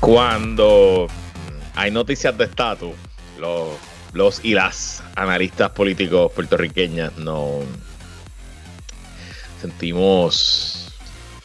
[0.00, 1.08] cuando
[1.74, 2.94] hay noticias de estatus,
[3.38, 3.68] los,
[4.12, 7.60] los y las analistas políticos puertorriqueñas no
[9.60, 10.92] sentimos,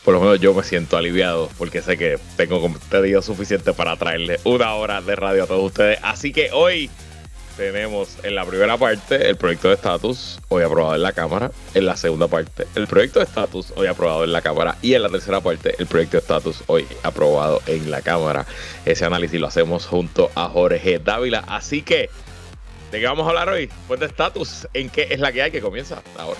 [0.04, 4.40] por lo menos yo me siento aliviado porque sé que tengo contenido suficiente para traerle
[4.44, 6.00] una hora de radio a todos ustedes.
[6.02, 6.90] Así que hoy
[7.56, 11.52] tenemos en la primera parte el proyecto de estatus, hoy aprobado en la Cámara.
[11.74, 14.78] En la segunda parte, el proyecto de estatus, hoy aprobado en la Cámara.
[14.82, 18.46] Y en la tercera parte, el proyecto de estatus, hoy aprobado en la Cámara.
[18.86, 21.44] Ese análisis lo hacemos junto a Jorge Dávila.
[21.48, 22.10] Así que,
[22.92, 23.70] ¿de qué vamos a hablar hoy?
[23.88, 26.40] Pues de estatus, ¿en qué es la que hay que comienza ahora?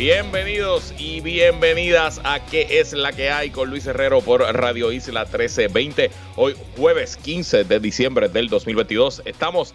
[0.00, 3.50] Bienvenidos y bienvenidas a ¿Qué es la que hay?
[3.50, 6.10] con Luis Herrero por Radio Isla 1320.
[6.36, 9.20] Hoy jueves 15 de diciembre del 2022.
[9.26, 9.74] Estamos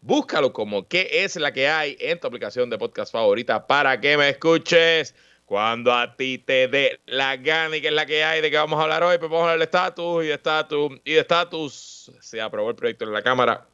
[0.00, 4.16] Búscalo como qué es la que hay en tu aplicación de podcast favorita para que
[4.16, 5.14] me escuches
[5.46, 8.56] cuando a ti te dé la gana y que es la que hay de que
[8.56, 11.20] vamos a hablar hoy, pues vamos a hablar de estatus y de estatus y de
[11.20, 12.12] estatus.
[12.20, 13.66] Se aprobó el proyecto en la Cámara.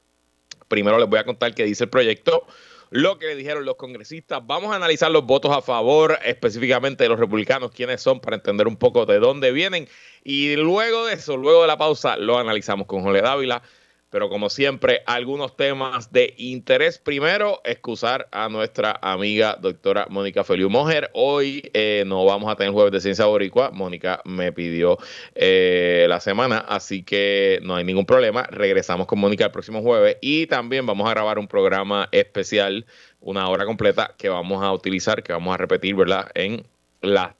[0.68, 2.46] Primero les voy a contar qué dice el proyecto,
[2.90, 4.46] lo que le dijeron los congresistas.
[4.46, 8.68] Vamos a analizar los votos a favor, específicamente de los republicanos, quiénes son, para entender
[8.68, 9.88] un poco de dónde vienen.
[10.24, 13.62] Y luego de eso, luego de la pausa, lo analizamos con Jole Dávila
[14.12, 16.98] pero como siempre, algunos temas de interés.
[16.98, 21.10] Primero, excusar a nuestra amiga doctora Mónica Feliu Mojer.
[21.14, 23.70] Hoy eh, no vamos a tener jueves de ciencia boricua.
[23.70, 24.98] Mónica me pidió
[25.34, 28.42] eh, la semana, así que no hay ningún problema.
[28.42, 32.84] Regresamos con Mónica el próximo jueves y también vamos a grabar un programa especial,
[33.18, 36.30] una hora completa, que vamos a utilizar, que vamos a repetir, ¿verdad?
[36.34, 36.66] En
[37.00, 37.34] la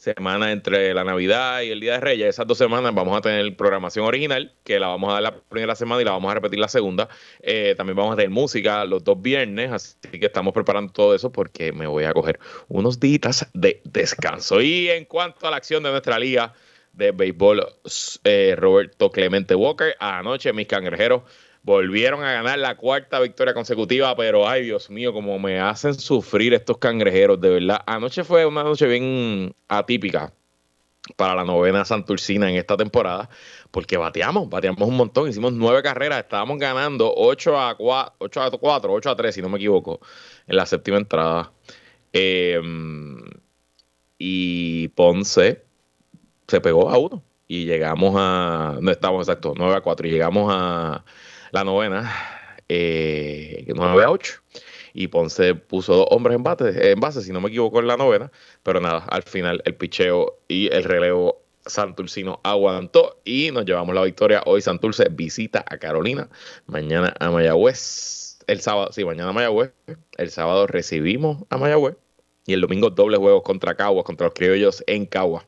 [0.00, 3.54] semana entre la Navidad y el Día de Reyes, esas dos semanas vamos a tener
[3.54, 6.58] programación original, que la vamos a dar la primera semana y la vamos a repetir
[6.58, 7.10] la segunda.
[7.40, 11.30] Eh, también vamos a tener música los dos viernes, así que estamos preparando todo eso
[11.30, 14.62] porque me voy a coger unos días de descanso.
[14.62, 16.54] Y en cuanto a la acción de nuestra liga
[16.94, 17.66] de béisbol,
[18.24, 21.24] eh, Roberto Clemente Walker, anoche mis cangrejeros
[21.62, 26.54] volvieron a ganar la cuarta victoria consecutiva, pero ay Dios mío, como me hacen sufrir
[26.54, 27.80] estos cangrejeros, de verdad.
[27.86, 30.32] Anoche fue una noche bien atípica
[31.16, 33.28] para la novena Santurcina en esta temporada,
[33.70, 38.50] porque bateamos, bateamos un montón, hicimos nueve carreras, estábamos ganando 8 a 4, 8 a
[38.50, 40.00] 4, 8 a 3, si no me equivoco,
[40.46, 41.52] en la séptima entrada.
[42.12, 43.18] Em,
[44.18, 45.64] y Ponce
[46.48, 50.52] se pegó a uno y llegamos a, no estamos exactos, 9 a 4 y llegamos
[50.54, 51.04] a
[51.50, 52.12] la novena,
[52.68, 54.42] eh, 9 a 8.
[54.92, 57.96] Y Ponce puso dos hombres en base, en base, si no me equivoco, en la
[57.96, 58.30] novena.
[58.62, 64.02] Pero nada, al final el picheo y el relevo Santurcino aguantó y nos llevamos la
[64.02, 64.42] victoria.
[64.46, 66.28] Hoy Santurce visita a Carolina,
[66.66, 68.38] mañana a Mayagüez.
[68.46, 69.72] El sábado, sí, mañana a Mayagüez.
[70.16, 71.96] El sábado recibimos a Mayagüez.
[72.46, 75.44] Y el domingo doble juego contra Caguas, contra los criollos en Caguas.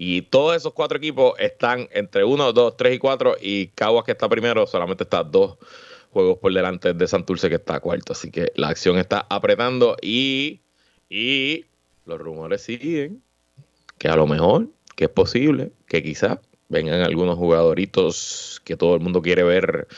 [0.00, 3.36] Y todos esos cuatro equipos están entre 1, 2, 3 y 4.
[3.40, 5.58] Y Caguas, que está primero, solamente está dos
[6.12, 8.12] juegos por delante de Santurce, que está cuarto.
[8.12, 9.96] Así que la acción está apretando.
[10.00, 10.60] Y,
[11.10, 11.64] y
[12.06, 13.24] los rumores siguen
[13.98, 16.38] que a lo mejor, que es posible, que quizás
[16.68, 19.88] vengan algunos jugadoritos que todo el mundo quiere ver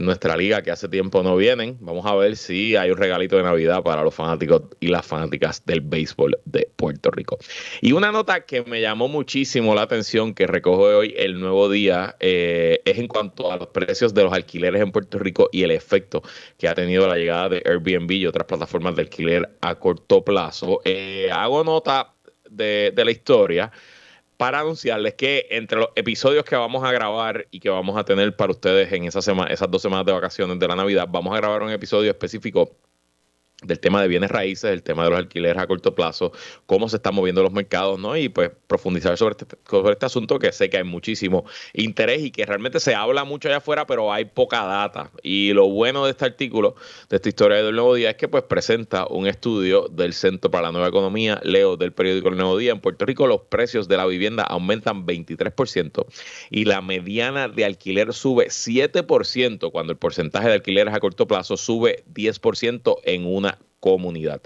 [0.00, 1.76] nuestra liga que hace tiempo no vienen.
[1.80, 5.64] Vamos a ver si hay un regalito de Navidad para los fanáticos y las fanáticas
[5.66, 7.38] del béisbol de Puerto Rico.
[7.80, 12.16] Y una nota que me llamó muchísimo la atención que recoge hoy el nuevo día
[12.20, 15.70] eh, es en cuanto a los precios de los alquileres en Puerto Rico y el
[15.70, 16.22] efecto
[16.58, 20.80] que ha tenido la llegada de Airbnb y otras plataformas de alquiler a corto plazo.
[20.84, 22.14] Eh, hago nota
[22.50, 23.70] de la historia
[24.40, 28.34] para anunciarles que entre los episodios que vamos a grabar y que vamos a tener
[28.36, 31.62] para ustedes en esa esas dos semanas de vacaciones de la Navidad, vamos a grabar
[31.62, 32.74] un episodio específico
[33.62, 36.32] del tema de bienes raíces, el tema de los alquileres a corto plazo,
[36.66, 38.16] cómo se están moviendo los mercados, ¿no?
[38.16, 42.30] Y pues profundizar sobre este, sobre este asunto que sé que hay muchísimo interés y
[42.30, 45.10] que realmente se habla mucho allá afuera, pero hay poca data.
[45.22, 46.74] Y lo bueno de este artículo,
[47.08, 50.68] de esta historia del Nuevo Día, es que pues presenta un estudio del Centro para
[50.68, 52.72] la Nueva Economía, leo del periódico El Nuevo Día.
[52.72, 56.06] En Puerto Rico los precios de la vivienda aumentan 23%
[56.50, 61.56] y la mediana de alquiler sube 7% cuando el porcentaje de alquileres a corto plazo
[61.56, 63.49] sube 10% en una
[63.80, 64.40] comunidad.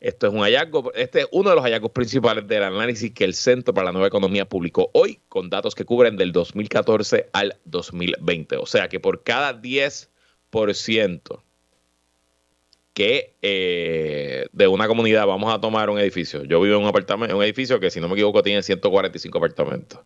[0.00, 3.34] Esto es un hallazgo, este es uno de los hallazgos principales del análisis que el
[3.34, 8.56] Centro para la Nueva Economía publicó hoy con datos que cubren del 2014 al 2020.
[8.56, 11.42] O sea que por cada 10%
[12.94, 16.44] que eh, de una comunidad vamos a tomar un edificio.
[16.44, 20.00] Yo vivo en un apartamento, un edificio que si no me equivoco tiene 145 apartamentos.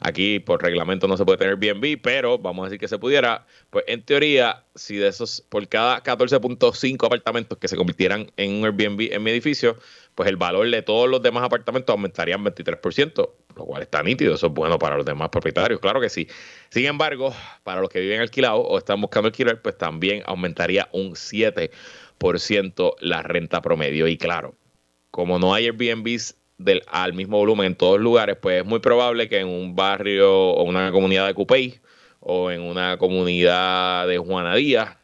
[0.00, 3.46] Aquí por reglamento no se puede tener BNB, pero vamos a decir que se pudiera.
[3.70, 8.64] Pues en teoría, si de esos, por cada 14.5 apartamentos que se convirtieran en un
[8.64, 9.78] Airbnb en mi edificio,
[10.14, 14.34] pues el valor de todos los demás apartamentos aumentaría en 23%, lo cual está nítido,
[14.34, 16.26] eso es bueno para los demás propietarios, claro que sí.
[16.70, 17.34] Sin embargo,
[17.64, 21.70] para los que viven alquilados o están buscando alquiler, pues también aumentaría un 7%
[23.00, 24.08] la renta promedio.
[24.08, 24.56] Y claro,
[25.10, 29.28] como no hay Airbnbs del, al mismo volumen en todos lugares, pues es muy probable
[29.28, 31.80] que en un barrio o una comunidad de Cupey
[32.20, 34.96] o en una comunidad de Juana Díaz,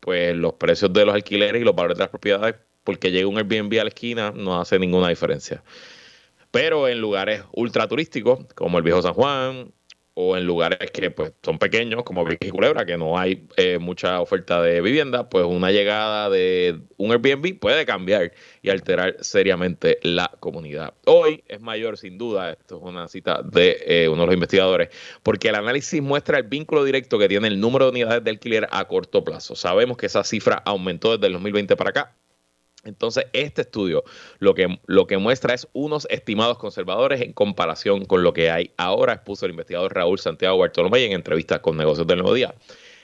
[0.00, 3.38] pues los precios de los alquileres y los valores de las propiedades, porque llega un
[3.38, 5.62] Airbnb a la esquina, no hace ninguna diferencia.
[6.50, 9.72] Pero en lugares ultra turísticos, como el Viejo San Juan,
[10.18, 13.78] o en lugares que pues son pequeños como Vieques y Culebra, que no hay eh,
[13.78, 18.32] mucha oferta de vivienda, pues una llegada de un Airbnb puede cambiar
[18.62, 20.94] y alterar seriamente la comunidad.
[21.04, 24.88] Hoy es mayor sin duda, esto es una cita de eh, uno de los investigadores,
[25.22, 28.66] porque el análisis muestra el vínculo directo que tiene el número de unidades de alquiler
[28.70, 29.54] a corto plazo.
[29.54, 32.16] Sabemos que esa cifra aumentó desde el 2020 para acá,
[32.86, 34.04] entonces, este estudio
[34.38, 38.72] lo que, lo que muestra es unos estimados conservadores en comparación con lo que hay
[38.76, 42.54] ahora, expuso el investigador Raúl Santiago Bartolomé en entrevista con Negocios del Nuevo Día.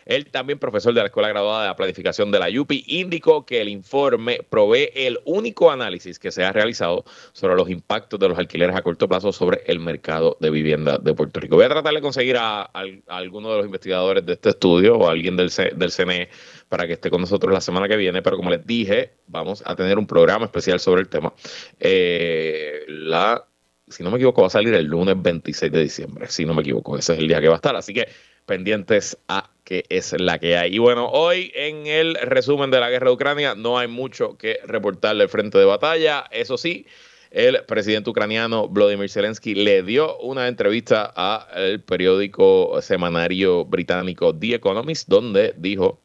[0.06, 3.60] Él también profesor de la Escuela Graduada de la Planificación de la UPI indicó que
[3.60, 8.38] el informe provee el único análisis que se ha realizado sobre los impactos de los
[8.38, 11.56] alquileres a corto plazo sobre el mercado de vivienda de Puerto Rico.
[11.56, 12.62] Voy a tratar de conseguir a,
[13.08, 16.28] alguno de los investigadores de este estudio o a alguien del, del CNE
[16.68, 19.76] para que esté con nosotros la semana que viene, pero como les dije, vamos a
[19.76, 21.32] tener un programa especial sobre el tema.
[21.78, 23.44] Eh, la
[23.88, 26.62] si no me equivoco, va a salir el lunes 26 de diciembre, si no me
[26.62, 27.76] equivoco, ese es el día que va a estar.
[27.76, 28.08] Así que
[28.46, 30.74] pendientes a que es la que hay.
[30.74, 34.58] Y bueno, hoy en el resumen de la guerra de Ucrania no hay mucho que
[34.64, 36.24] reportar del frente de batalla.
[36.30, 36.86] Eso sí,
[37.30, 45.08] el presidente ucraniano Vladimir Zelensky le dio una entrevista al periódico semanario británico The Economist,
[45.08, 46.00] donde dijo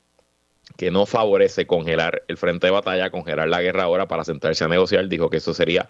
[0.78, 4.68] que no favorece congelar el frente de batalla, congelar la guerra ahora para sentarse a
[4.68, 5.08] negociar.
[5.08, 5.88] Dijo que eso sería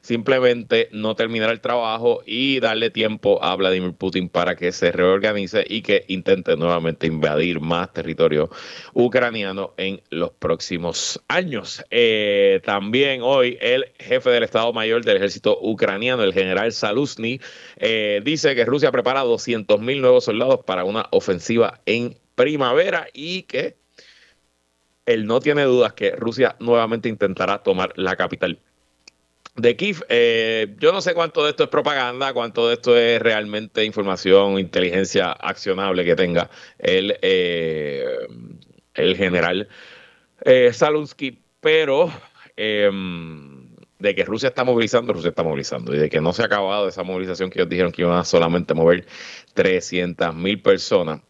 [0.00, 5.64] simplemente no terminar el trabajo y darle tiempo a Vladimir Putin para que se reorganice
[5.68, 8.50] y que intente nuevamente invadir más territorio
[8.94, 11.84] ucraniano en los próximos años.
[11.90, 17.40] Eh, también hoy el jefe del Estado Mayor del ejército ucraniano, el general Saluzny,
[17.76, 23.42] eh, dice que Rusia prepara 200 mil nuevos soldados para una ofensiva en primavera y
[23.42, 23.76] que
[25.06, 28.60] él no tiene dudas que Rusia nuevamente intentará tomar la capital
[29.58, 30.04] de Kiev.
[30.08, 34.58] Eh, yo no sé cuánto de esto es propaganda, cuánto de esto es realmente información,
[34.58, 38.04] inteligencia accionable que tenga el, eh,
[38.94, 39.68] el general
[40.44, 42.10] eh, Salunsky, pero
[42.56, 46.46] em, de que Rusia está movilizando, Rusia está movilizando, y de que no se ha
[46.46, 49.06] acabado esa movilización que ellos dijeron que iban a solamente mover
[49.54, 51.20] 300 mil personas,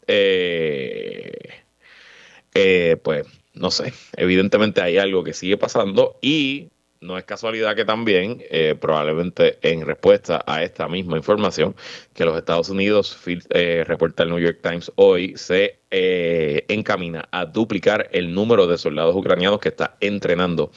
[3.02, 6.68] pues no sé, evidentemente hay algo que sigue pasando y
[7.00, 11.74] no es casualidad que también, eh, probablemente en respuesta a esta misma información,
[12.14, 13.18] que los Estados Unidos,
[13.50, 18.78] eh, reporta el New York Times hoy, se eh, encamina a duplicar el número de
[18.78, 20.70] soldados ucranianos que está entrenando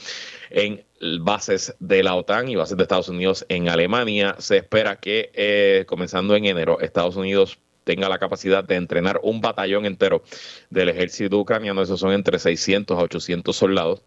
[0.50, 0.84] en
[1.20, 4.36] bases de la OTAN y bases de Estados Unidos en Alemania.
[4.38, 9.86] Se espera que comenzando en enero, Estados Unidos tenga la capacidad de entrenar un batallón
[9.86, 10.22] entero
[10.70, 11.82] del ejército ucraniano.
[11.82, 14.02] Esos son entre 600 a 800 soldados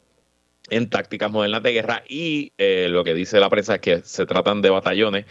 [0.70, 4.26] en tácticas modernas de guerra y eh, lo que dice la prensa es que se
[4.26, 5.26] tratan de batallones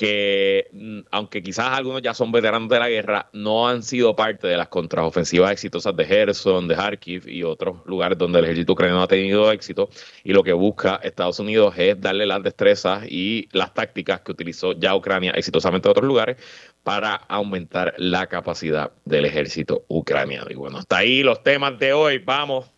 [0.00, 4.46] que mm, aunque quizás algunos ya son veteranos de la guerra, no han sido parte
[4.46, 9.02] de las contraofensivas exitosas de Gerson, de Kharkiv y otros lugares donde el ejército ucraniano
[9.02, 9.90] ha tenido éxito
[10.24, 14.72] y lo que busca Estados Unidos es darle las destrezas y las tácticas que utilizó
[14.72, 16.38] ya Ucrania exitosamente en otros lugares
[16.82, 20.50] para aumentar la capacidad del ejército ucraniano.
[20.50, 22.16] Y bueno, hasta ahí los temas de hoy.
[22.18, 22.70] Vamos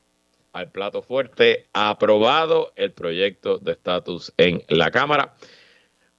[0.53, 5.35] al plato fuerte, aprobado el proyecto de estatus en la Cámara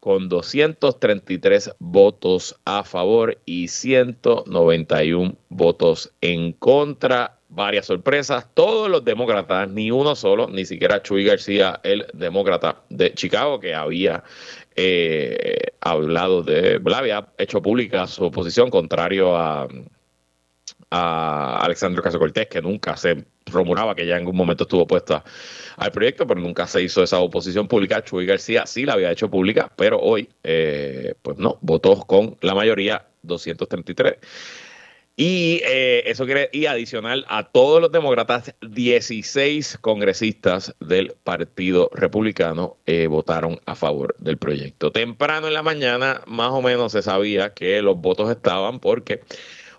[0.04, 7.40] con 233 votos a favor y 191 votos en contra.
[7.48, 13.14] Varias sorpresas, todos los demócratas, ni uno solo, ni siquiera Chuy García, el demócrata de
[13.14, 14.24] Chicago, que había
[14.76, 19.68] eh, hablado de, había hecho pública su oposición contrario a,
[20.96, 25.24] a Alexandro Caso Cortés, que nunca se rumoraba que ya en un momento estuvo puesta
[25.78, 28.04] al proyecto, pero nunca se hizo esa oposición pública.
[28.04, 32.54] Chuy García sí la había hecho pública, pero hoy, eh, pues no, votó con la
[32.54, 34.18] mayoría 233.
[35.16, 42.78] Y eh, eso quiere, y adicional a todos los demócratas, 16 congresistas del Partido Republicano
[42.86, 44.92] eh, votaron a favor del proyecto.
[44.92, 49.22] Temprano en la mañana, más o menos se sabía que los votos estaban porque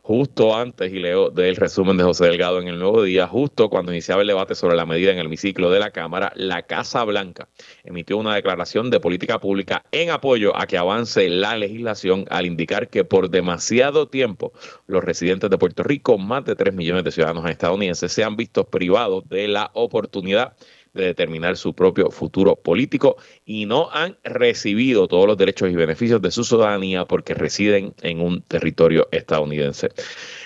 [0.05, 3.91] justo antes, y leo del resumen de José Delgado en el Nuevo Día, justo cuando
[3.91, 7.49] iniciaba el debate sobre la medida en el hemiciclo de la Cámara, la Casa Blanca
[7.85, 12.91] emitió una declaración de política pública en apoyo a que avance la legislación al indicar
[12.91, 14.53] que por demasiado tiempo
[14.87, 18.69] los residentes de Puerto Rico, más de 3 millones de ciudadanos estadounidenses, se han visto
[18.69, 20.55] privados de la oportunidad
[20.95, 26.23] de determinar su propio futuro político y no han recibido todos los derechos y beneficios
[26.23, 29.91] de su ciudadanía porque residen en un territorio estadounidense.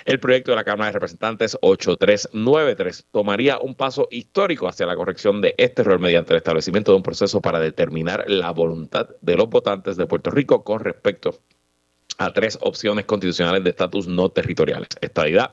[0.04, 5.40] El proyecto de la Cámara de Representantes 8393 tomaría un paso histórico hacia la corrección
[5.40, 9.48] de este error mediante el establecimiento de un proceso para determinar la voluntad de los
[9.48, 11.38] votantes de Puerto Rico con respecto
[12.16, 14.88] a tres opciones constitucionales de estatus no territoriales.
[15.00, 15.52] Estadidad,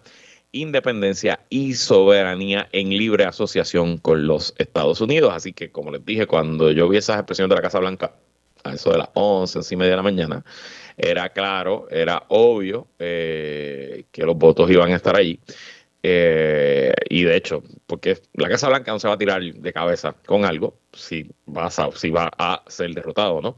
[0.55, 5.33] independencia y soberanía en libre asociación con los Estados Unidos.
[5.33, 8.15] Así que, como les dije, cuando yo vi esas expresiones de la Casa Blanca,
[8.63, 10.45] a eso de las 11, once y media de la mañana,
[10.97, 15.39] era claro, era obvio eh, que los votos iban a estar allí.
[16.01, 20.15] Eh, y de hecho, porque la Casa Blanca no se va a tirar de cabeza
[20.25, 23.57] con algo si va a, si va a ser derrotado, ¿no?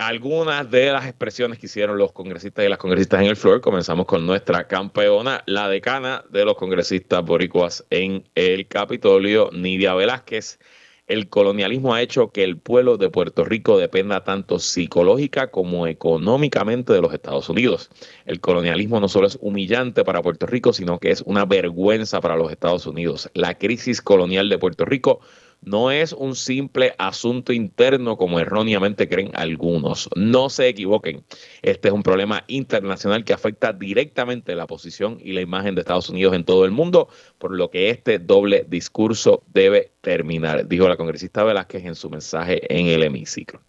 [0.00, 3.60] Algunas de las expresiones que hicieron los congresistas y las congresistas en el floor.
[3.60, 10.58] Comenzamos con nuestra campeona, la decana de los congresistas boricuas en el Capitolio, Nidia Velázquez.
[11.06, 16.94] El colonialismo ha hecho que el pueblo de Puerto Rico dependa tanto psicológica como económicamente
[16.94, 17.90] de los Estados Unidos.
[18.24, 22.36] El colonialismo no solo es humillante para Puerto Rico, sino que es una vergüenza para
[22.36, 23.28] los Estados Unidos.
[23.34, 25.20] La crisis colonial de Puerto Rico
[25.62, 30.08] no es un simple asunto interno como erróneamente creen algunos.
[30.16, 31.24] No se equivoquen.
[31.62, 36.08] Este es un problema internacional que afecta directamente la posición y la imagen de Estados
[36.08, 40.96] Unidos en todo el mundo, por lo que este doble discurso debe terminar, dijo la
[40.96, 43.60] congresista Velázquez en su mensaje en el hemiciclo.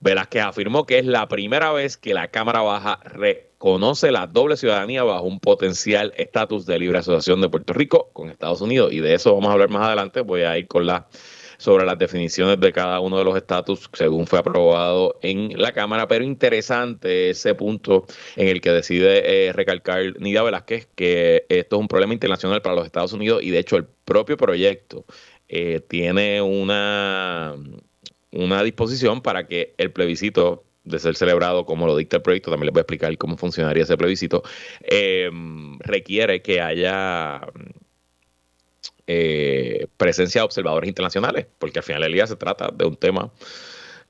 [0.00, 5.02] Velázquez afirmó que es la primera vez que la Cámara Baja reconoce la doble ciudadanía
[5.02, 8.92] bajo un potencial estatus de libre asociación de Puerto Rico con Estados Unidos.
[8.92, 10.20] Y de eso vamos a hablar más adelante.
[10.20, 11.06] Voy a ir con la
[11.58, 16.06] sobre las definiciones de cada uno de los estatus según fue aprobado en la Cámara,
[16.08, 18.06] pero interesante ese punto
[18.36, 22.74] en el que decide eh, recalcar Nidia Velázquez que esto es un problema internacional para
[22.74, 25.04] los Estados Unidos y de hecho el propio proyecto
[25.48, 27.54] eh, tiene una,
[28.36, 32.66] una disposición para que el plebiscito de ser celebrado como lo dicta el proyecto, también
[32.66, 34.42] les voy a explicar cómo funcionaría ese plebiscito,
[34.82, 35.30] eh,
[35.80, 37.40] requiere que haya
[39.08, 43.32] eh, presencia de observadores internacionales, porque al final del día se trata de un tema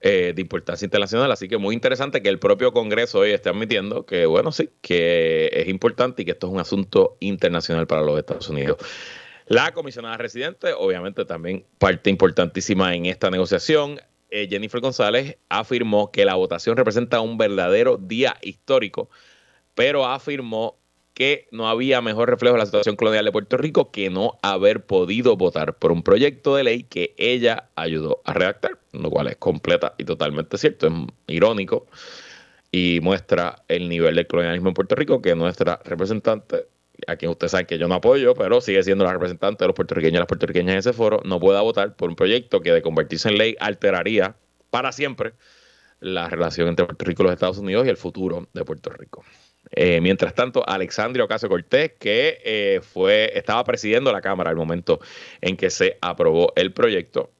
[0.02, 4.04] eh, de importancia internacional, así que muy interesante que el propio Congreso hoy esté admitiendo
[4.04, 8.18] que, bueno, sí, que es importante y que esto es un asunto internacional para los
[8.18, 8.76] Estados Unidos.
[9.46, 14.00] La comisionada residente, obviamente también parte importantísima en esta negociación.
[14.30, 19.08] Eh, Jennifer González afirmó que la votación representa un verdadero día histórico,
[19.74, 20.76] pero afirmó
[21.14, 24.84] que no había mejor reflejo de la situación colonial de Puerto Rico que no haber
[24.84, 29.36] podido votar por un proyecto de ley que ella ayudó a redactar, lo cual es
[29.36, 30.92] completa y totalmente cierto, es
[31.26, 31.86] irónico
[32.70, 36.66] y muestra el nivel del colonialismo en Puerto Rico que nuestra representante
[37.06, 39.74] a quien usted sabe que yo no apoyo, pero sigue siendo la representante de los
[39.74, 42.82] puertorriqueños y las puertorriqueñas en ese foro, no pueda votar por un proyecto que de
[42.82, 44.36] convertirse en ley alteraría
[44.70, 45.34] para siempre
[46.00, 49.24] la relación entre Puerto Rico y los Estados Unidos y el futuro de Puerto Rico.
[49.72, 55.00] Eh, mientras tanto, Alexandria Ocasio Cortés, que eh, fue, estaba presidiendo la Cámara al momento
[55.40, 57.30] en que se aprobó el proyecto,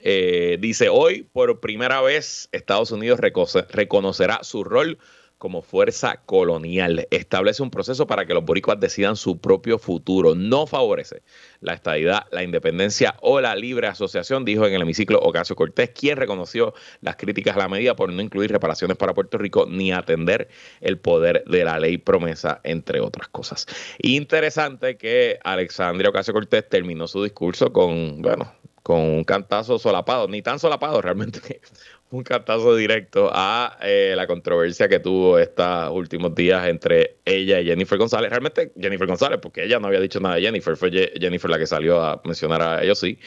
[0.00, 4.98] eh, dice hoy por primera vez Estados Unidos reconocerá su rol
[5.40, 7.08] como fuerza colonial.
[7.10, 10.34] Establece un proceso para que los boricuas decidan su propio futuro.
[10.34, 11.22] No favorece
[11.60, 16.18] la estadidad, la independencia o la libre asociación, dijo en el hemiciclo Ocasio Cortés, quien
[16.18, 20.48] reconoció las críticas a la medida por no incluir reparaciones para Puerto Rico ni atender
[20.82, 23.66] el poder de la ley promesa, entre otras cosas.
[24.02, 30.42] Interesante que Alexandria Ocasio Cortés terminó su discurso con, bueno, con un cantazo solapado, ni
[30.42, 31.62] tan solapado realmente,
[32.10, 37.66] un cantazo directo a eh, la controversia que tuvo estos últimos días entre ella y
[37.66, 38.30] Jennifer González.
[38.30, 41.66] Realmente Jennifer González, porque ella no había dicho nada de Jennifer, fue Jennifer la que
[41.66, 43.18] salió a mencionar a ellos sí,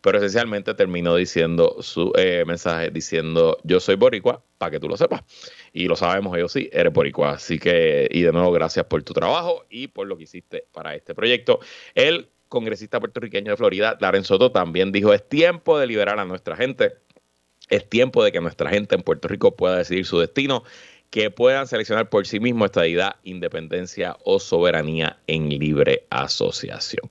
[0.00, 4.96] pero esencialmente terminó diciendo su eh, mensaje diciendo yo soy boricua, para que tú lo
[4.96, 5.22] sepas.
[5.72, 7.32] Y lo sabemos, ellos sí, eres boricua.
[7.32, 10.94] Así que, y de nuevo, gracias por tu trabajo y por lo que hiciste para
[10.96, 11.60] este proyecto.
[11.94, 16.54] El congresista puertorriqueño de Florida, Darren Soto, también dijo, es tiempo de liberar a nuestra
[16.54, 16.98] gente
[17.72, 20.62] es tiempo de que nuestra gente en Puerto Rico pueda decidir su destino,
[21.08, 27.10] que puedan seleccionar por sí mismos estadidad, independencia o soberanía en libre asociación.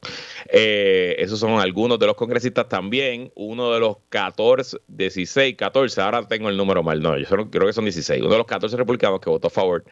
[0.51, 3.31] Eh, esos son algunos de los congresistas también.
[3.33, 7.73] Uno de los 14, 16, 14, ahora tengo el número mal, no, yo creo que
[7.73, 8.21] son 16.
[8.21, 9.83] Uno de los 14 republicanos que votó a favor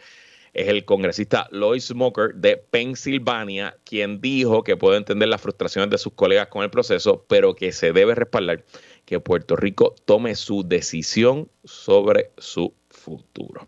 [0.53, 5.97] es el congresista Lloyd Smoker de Pensilvania, quien dijo que puede entender las frustraciones de
[5.97, 8.63] sus colegas con el proceso, pero que se debe respaldar
[9.09, 13.67] que Puerto Rico tome su decisión sobre su futuro.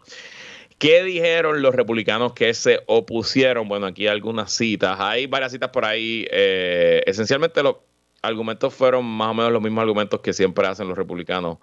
[0.78, 3.68] ¿Qué dijeron los republicanos que se opusieron?
[3.68, 5.00] Bueno, aquí hay algunas citas.
[5.00, 6.28] Hay varias citas por ahí.
[6.30, 7.78] Eh, esencialmente los
[8.22, 11.58] argumentos fueron más o menos los mismos argumentos que siempre hacen los republicanos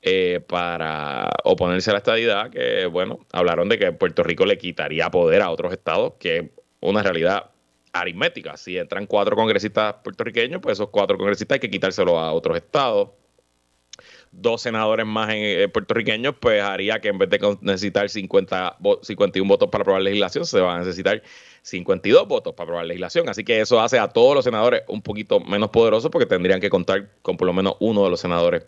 [0.00, 5.10] eh, para oponerse a la estadidad, que bueno, hablaron de que Puerto Rico le quitaría
[5.10, 6.44] poder a otros estados, que es
[6.80, 7.50] una realidad
[7.92, 8.56] aritmética.
[8.56, 13.10] Si entran cuatro congresistas puertorriqueños, pues esos cuatro congresistas hay que quitárselo a otros estados
[14.32, 19.48] dos senadores más en, eh, puertorriqueños, pues haría que en vez de necesitar 50, 51
[19.48, 21.22] votos para aprobar legislación, se van a necesitar
[21.62, 23.28] 52 votos para aprobar legislación.
[23.28, 26.70] Así que eso hace a todos los senadores un poquito menos poderosos porque tendrían que
[26.70, 28.64] contar con por lo menos uno de los senadores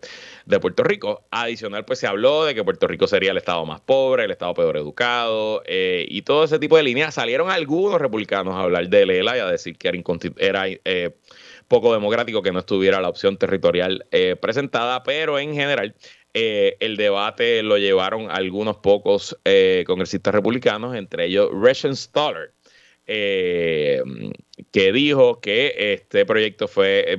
[0.46, 1.24] de Puerto Rico.
[1.30, 4.54] Adicional, pues se habló de que Puerto Rico sería el estado más pobre, el estado
[4.54, 7.14] peor educado eh, y todo ese tipo de líneas.
[7.14, 9.98] Salieron algunos republicanos a hablar de Lela y a decir que era,
[10.36, 11.16] era eh,
[11.70, 15.94] poco democrático que no estuviera la opción territorial eh, presentada, pero en general
[16.34, 22.52] eh, el debate lo llevaron algunos pocos eh, congresistas republicanos, entre ellos Reschen Stoller,
[23.06, 24.02] que
[24.92, 27.18] dijo que este proyecto fue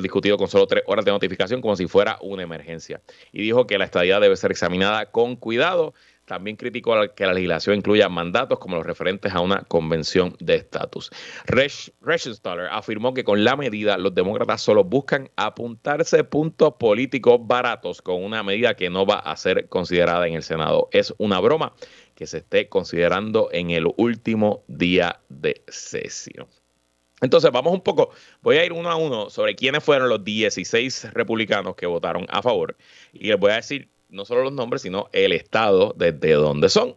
[0.00, 3.02] discutido con solo tres horas de notificación como si fuera una emergencia.
[3.32, 5.92] Y dijo que la estadía debe ser examinada con cuidado
[6.28, 11.10] también criticó que la legislación incluya mandatos como los referentes a una convención de estatus.
[11.46, 18.22] Reschenstaller afirmó que con la medida los demócratas solo buscan apuntarse puntos políticos baratos con
[18.22, 20.88] una medida que no va a ser considerada en el Senado.
[20.92, 21.72] Es una broma
[22.14, 26.46] que se esté considerando en el último día de sesión.
[27.20, 28.10] Entonces, vamos un poco,
[28.42, 32.42] voy a ir uno a uno sobre quiénes fueron los 16 republicanos que votaron a
[32.42, 32.76] favor
[33.12, 36.96] y les voy a decir no solo los nombres, sino el estado desde donde son.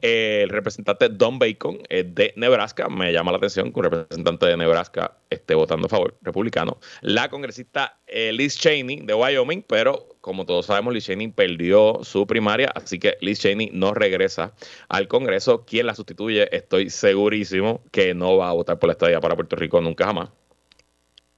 [0.00, 2.88] El representante Don Bacon de Nebraska.
[2.88, 6.78] Me llama la atención que un representante de Nebraska esté votando a favor, republicano.
[7.00, 12.26] La congresista eh, Liz Cheney de Wyoming, pero como todos sabemos, Liz Cheney perdió su
[12.28, 14.54] primaria, así que Liz Cheney no regresa
[14.88, 15.64] al Congreso.
[15.64, 19.56] Quien la sustituye, estoy segurísimo que no va a votar por la estadía para Puerto
[19.56, 20.28] Rico nunca jamás.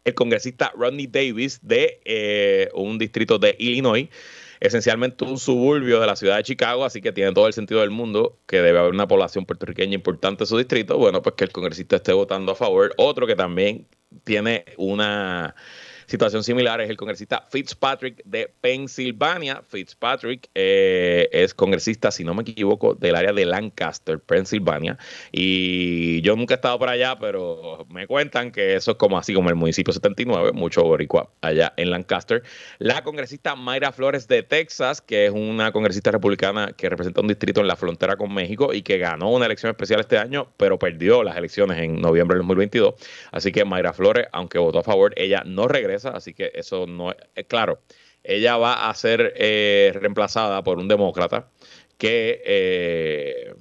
[0.04, 4.09] El congresista Rodney Davis de eh, un distrito de Illinois
[4.60, 7.90] esencialmente un suburbio de la ciudad de Chicago, así que tiene todo el sentido del
[7.90, 10.98] mundo que debe haber una población puertorriqueña importante en su distrito.
[10.98, 12.92] Bueno, pues que el congresista esté votando a favor.
[12.98, 13.86] Otro que también
[14.24, 15.54] tiene una
[16.10, 19.62] situación similar es el congresista Fitzpatrick de Pensilvania.
[19.68, 24.98] Fitzpatrick eh, es congresista, si no me equivoco, del área de Lancaster, Pensilvania.
[25.30, 29.32] Y yo nunca he estado por allá, pero me cuentan que eso es como así
[29.32, 32.42] como el municipio 79, mucho boricua allá en Lancaster.
[32.78, 37.60] La congresista Mayra Flores de Texas, que es una congresista republicana que representa un distrito
[37.60, 41.22] en la frontera con México y que ganó una elección especial este año, pero perdió
[41.22, 42.94] las elecciones en noviembre del 2022.
[43.30, 47.12] Así que Mayra Flores, aunque votó a favor, ella no regresa así que eso no
[47.34, 47.80] es claro.
[48.22, 51.48] Ella va a ser eh, reemplazada por un demócrata
[51.96, 53.54] que, eh,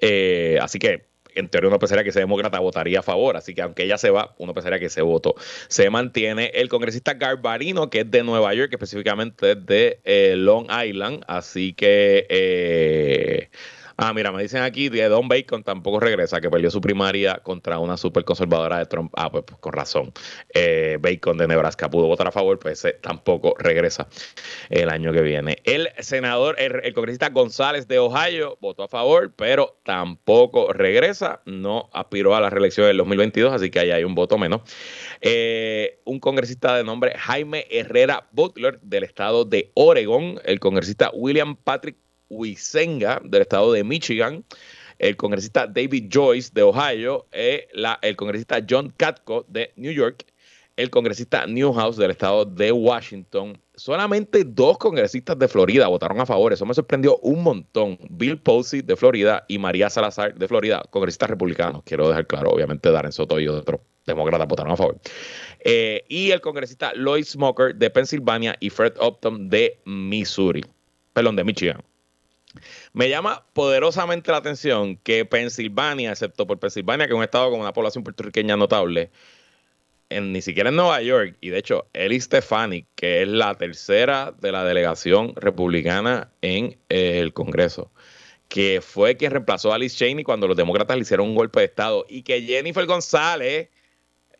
[0.00, 3.62] eh, así que en teoría uno pensaría que ese demócrata votaría a favor, así que
[3.62, 5.34] aunque ella se va, uno pensaría que ese voto
[5.68, 6.50] se mantiene.
[6.54, 13.48] El congresista Garbarino, que es de Nueva York, específicamente de Long Island, así que
[13.96, 17.78] Ah, mira, me dicen aquí que Don Bacon tampoco regresa, que perdió su primaria contra
[17.78, 19.12] una super conservadora de Trump.
[19.16, 20.12] Ah, pues, con razón.
[20.54, 24.08] Eh, Bacon de Nebraska pudo votar a favor, pues tampoco regresa
[24.70, 25.58] el año que viene.
[25.64, 31.42] El senador, el, congresista González de Ohio votó a favor, pero tampoco regresa.
[31.44, 34.62] No aspiró a la reelección del 2022, así que ahí hay un voto menos.
[35.20, 41.56] Eh, un congresista de nombre Jaime Herrera Butler del estado de Oregon, el congresista William
[41.56, 41.96] Patrick
[42.32, 44.44] Wisenga del estado de Michigan,
[44.98, 47.68] el congresista David Joyce de Ohio, eh,
[48.02, 50.24] el congresista John Katko de New York,
[50.76, 53.60] el congresista Newhouse del estado de Washington.
[53.74, 56.52] Solamente dos congresistas de Florida votaron a favor.
[56.52, 57.98] Eso me sorprendió un montón.
[58.10, 61.82] Bill Posey de Florida y María Salazar de Florida, congresistas republicanos.
[61.84, 64.98] Quiero dejar claro, obviamente Darren Soto y otros demócratas votaron a favor.
[65.60, 70.64] Eh, y el congresista Lloyd Smoker de Pensilvania y Fred Upton de Missouri.
[71.12, 71.82] Perdón, de Michigan.
[72.92, 77.60] Me llama poderosamente la atención que Pensilvania, excepto por Pensilvania, que es un estado con
[77.60, 79.10] una población puertorriqueña notable,
[80.08, 84.32] en, ni siquiera en Nueva York, y de hecho, Eli Stefanik, que es la tercera
[84.38, 87.90] de la delegación republicana en eh, el Congreso,
[88.48, 91.66] que fue quien reemplazó a Alice Cheney cuando los demócratas le hicieron un golpe de
[91.66, 93.70] Estado, y que Jennifer González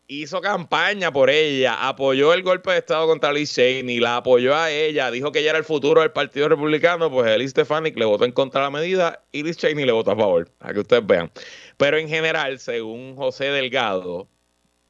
[0.06, 4.70] hizo campaña por ella, apoyó el golpe de Estado contra Liz Cheney, la apoyó a
[4.70, 8.24] ella, dijo que ella era el futuro del Partido Republicano, pues Elise Stefanik le votó
[8.24, 11.06] en contra de la medida y Liz Cheney le votó a favor, a que ustedes
[11.06, 11.30] vean.
[11.76, 14.28] Pero en general, según José Delgado,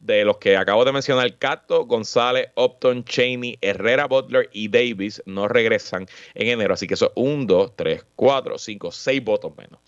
[0.02, 5.46] de los que acabo de mencionar, Cato, González, Upton, Cheney, Herrera, Butler y Davis no
[5.46, 6.74] regresan en enero.
[6.74, 9.78] Así que eso es un, dos, tres, cuatro, cinco, seis votos menos.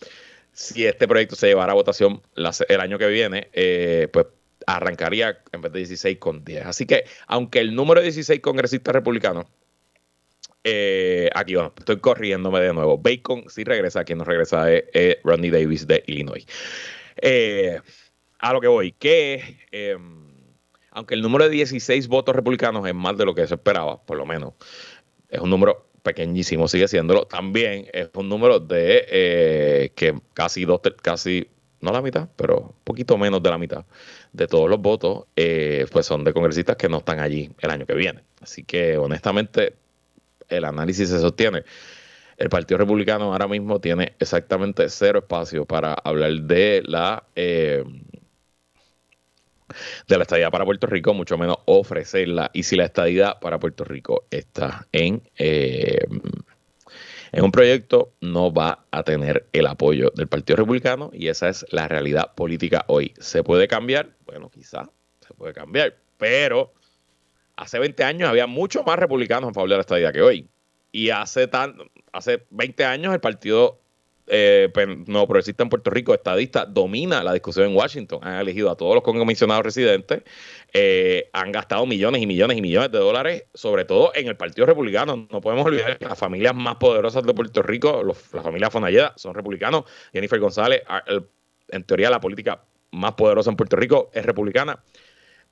[0.53, 4.27] Si este proyecto se llevara a votación el año que viene, eh, pues
[4.67, 6.67] arrancaría en vez de 16 con 10.
[6.67, 9.47] Así que, aunque el número de 16 congresistas republicanos,
[10.65, 12.99] eh, aquí va, estoy corriéndome de nuevo.
[12.99, 16.47] Bacon sí regresa, quien no regresa es, Rodney Davis de Illinois.
[17.21, 17.79] Eh,
[18.39, 20.25] a lo que voy, que em,
[20.91, 24.17] aunque el número de 16 votos republicanos es más de lo que se esperaba, por
[24.17, 24.55] lo menos,
[25.29, 27.27] es un número pequeñísimo, sigue siéndolo.
[27.27, 31.49] También es un número de eh, que casi dos, casi
[31.81, 33.85] no la mitad, pero un poquito menos de la mitad
[34.35, 37.87] de todos los votos, eh, pues son de congresistas que no están allí el año
[37.87, 38.25] que viene.
[38.43, 39.77] Así que honestamente
[40.49, 41.63] el análisis se sostiene.
[42.37, 47.85] El Partido Republicano ahora mismo tiene exactamente cero espacio para hablar de la eh,
[50.09, 52.51] de la estadía para Puerto Rico, mucho menos ofrecerla.
[52.53, 56.07] Y si la estadía para Puerto Rico está en eh,
[57.35, 61.67] en un proyecto no va a tener el apoyo del Partido Republicano y esa es
[61.71, 63.13] la realidad política hoy.
[63.19, 64.11] ¿Se puede cambiar?
[64.25, 64.89] Bueno, quizá
[65.27, 66.73] se puede cambiar, pero
[67.57, 70.49] hace 20 años había mucho más republicanos en favor de la estadía que hoy.
[70.93, 71.77] Y hace, tan,
[72.13, 73.81] hace 20 años el Partido
[74.27, 74.71] eh,
[75.07, 78.21] no progresista en Puerto Rico, estadista, domina la discusión en Washington.
[78.23, 80.23] Han elegido a todos los comisionados residentes,
[80.73, 84.67] eh, han gastado millones y millones y millones de dólares, sobre todo en el Partido
[84.67, 85.29] Republicano.
[85.31, 89.35] No podemos olvidar que las familias más poderosas de Puerto Rico, la familia Fonalleda, son
[89.35, 89.85] republicanos.
[90.13, 90.83] Jennifer González,
[91.69, 94.83] en teoría la política más poderosa en Puerto Rico, es republicana.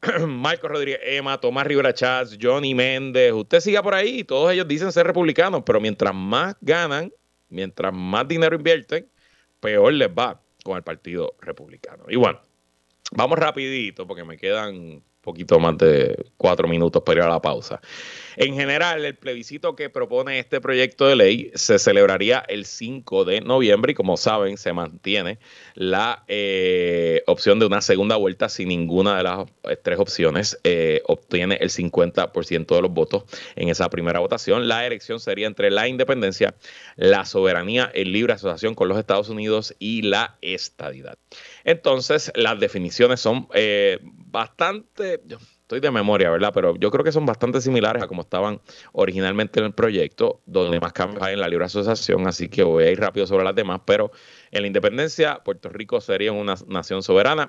[0.27, 4.91] Marco Rodríguez Emma, Tomás Rivera Chávez, Johnny Méndez, usted siga por ahí, todos ellos dicen
[4.91, 7.13] ser republicanos, pero mientras más ganan,
[7.53, 9.09] mientras más dinero invierten,
[9.61, 12.05] peor les va con el Partido Republicano.
[12.09, 12.41] Y bueno,
[13.13, 17.81] vamos rapidito porque me quedan poquito más de cuatro minutos para ir a la pausa.
[18.37, 23.41] En general, el plebiscito que propone este proyecto de ley se celebraría el 5 de
[23.41, 25.39] noviembre y como saben, se mantiene
[25.75, 31.03] la eh, opción de una segunda vuelta si ninguna de las eh, tres opciones eh,
[31.07, 34.67] obtiene el 50% de los votos en esa primera votación.
[34.67, 36.55] La elección sería entre la independencia,
[36.97, 41.19] la soberanía en libre asociación con los Estados Unidos y la estadidad.
[41.65, 43.47] Entonces, las definiciones son
[44.33, 46.53] bastante estoy de memoria, ¿verdad?
[46.55, 48.61] Pero yo creo que son bastante similares a como estaban
[48.93, 52.85] originalmente en el proyecto, donde más cambios hay en la libre asociación, así que voy
[52.85, 54.13] a ir rápido sobre las demás, pero
[54.51, 57.49] en la independencia, Puerto Rico sería una nación soberana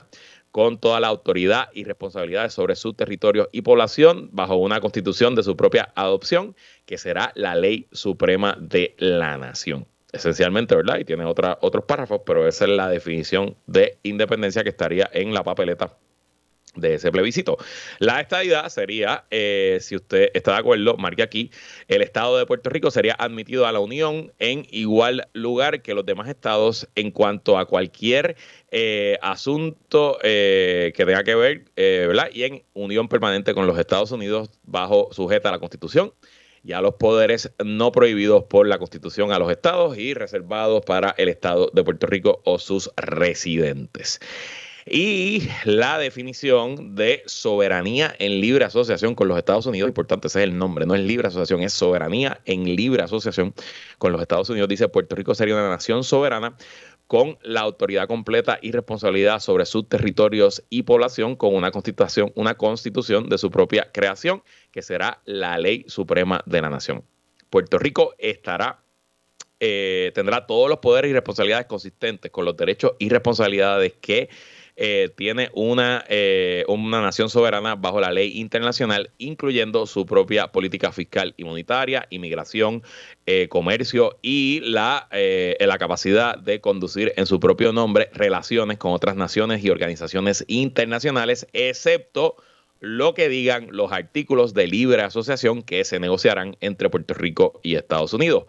[0.51, 5.43] con toda la autoridad y responsabilidad sobre su territorio y población bajo una constitución de
[5.43, 10.99] su propia adopción, que será la ley suprema de la nación esencialmente, ¿verdad?
[10.99, 15.33] Y tiene otra, otros párrafos, pero esa es la definición de independencia que estaría en
[15.33, 15.97] la papeleta
[16.75, 17.57] de ese plebiscito.
[17.99, 21.51] La estadidad sería, eh, si usted está de acuerdo, marque aquí,
[21.87, 26.05] el Estado de Puerto Rico sería admitido a la Unión en igual lugar que los
[26.05, 28.35] demás estados en cuanto a cualquier
[28.71, 32.29] eh, asunto eh, que tenga que ver, ¿verdad?
[32.33, 36.13] Y en unión permanente con los Estados Unidos bajo sujeta a la Constitución
[36.63, 41.13] y a los poderes no prohibidos por la Constitución a los estados y reservados para
[41.17, 44.19] el Estado de Puerto Rico o sus residentes
[44.85, 50.43] y la definición de soberanía en libre asociación con los Estados Unidos, importante ese es
[50.43, 53.53] el nombre, no es libre asociación, es soberanía en libre asociación
[53.97, 56.57] con los Estados Unidos, dice Puerto Rico sería una nación soberana
[57.07, 62.55] con la autoridad completa y responsabilidad sobre sus territorios y población con una constitución, una
[62.55, 67.03] constitución de su propia creación, que será la ley suprema de la nación.
[67.49, 68.79] Puerto Rico estará
[69.59, 74.29] eh, tendrá todos los poderes y responsabilidades consistentes con los derechos y responsabilidades que
[74.75, 80.91] eh, tiene una, eh, una nación soberana bajo la ley internacional, incluyendo su propia política
[80.91, 82.81] fiscal y monetaria, inmigración,
[83.25, 85.07] eh, comercio y la,
[85.59, 91.47] la capacidad de conducir en su propio nombre relaciones con otras naciones y organizaciones internacionales,
[91.53, 92.35] excepto
[92.79, 97.75] lo que digan los artículos de libre asociación que se negociarán entre Puerto Rico y
[97.75, 98.43] Estados Unidos.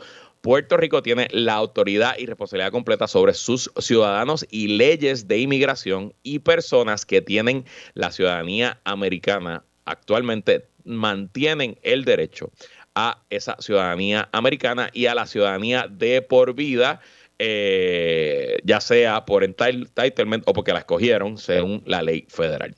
[0.44, 6.12] Puerto Rico tiene la autoridad y responsabilidad completa sobre sus ciudadanos y leyes de inmigración
[6.22, 12.50] y personas que tienen la ciudadanía americana actualmente mantienen el derecho
[12.94, 17.00] a esa ciudadanía americana y a la ciudadanía de por vida,
[17.38, 22.76] eh, ya sea por entitlement o porque la escogieron según la ley federal.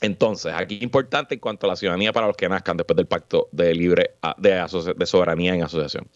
[0.00, 3.50] Entonces, aquí importante en cuanto a la ciudadanía para los que nazcan después del pacto
[3.52, 6.08] de libre de, de soberanía en asociación.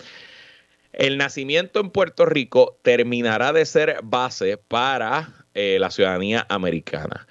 [0.97, 7.27] El nacimiento en Puerto Rico terminará de ser base para eh, la ciudadanía americana.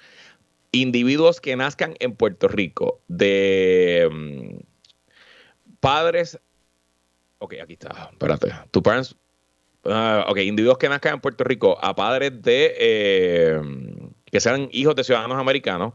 [0.70, 4.56] Individuos que nazcan en Puerto Rico de mm,
[5.80, 6.38] padres.
[7.40, 8.10] Ok, aquí está.
[8.12, 8.54] Espérate.
[8.70, 9.16] Tu parents.
[9.84, 12.72] Ah, ok, individuos que nazcan en Puerto Rico a padres de.
[12.78, 13.60] Eh,
[14.26, 15.92] que sean hijos de ciudadanos americanos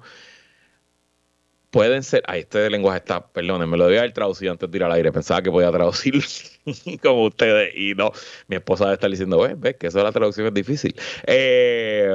[1.71, 2.21] pueden ser.
[2.27, 5.11] Ay, este lenguaje está, perdón, me lo debía haber traducido antes de ir al aire.
[5.11, 6.13] Pensaba que podía traducir
[7.01, 8.11] como ustedes y no.
[8.47, 10.95] Mi esposa debe estar diciendo, ves, ves que eso de la traducción es difícil.
[11.25, 12.13] Eh,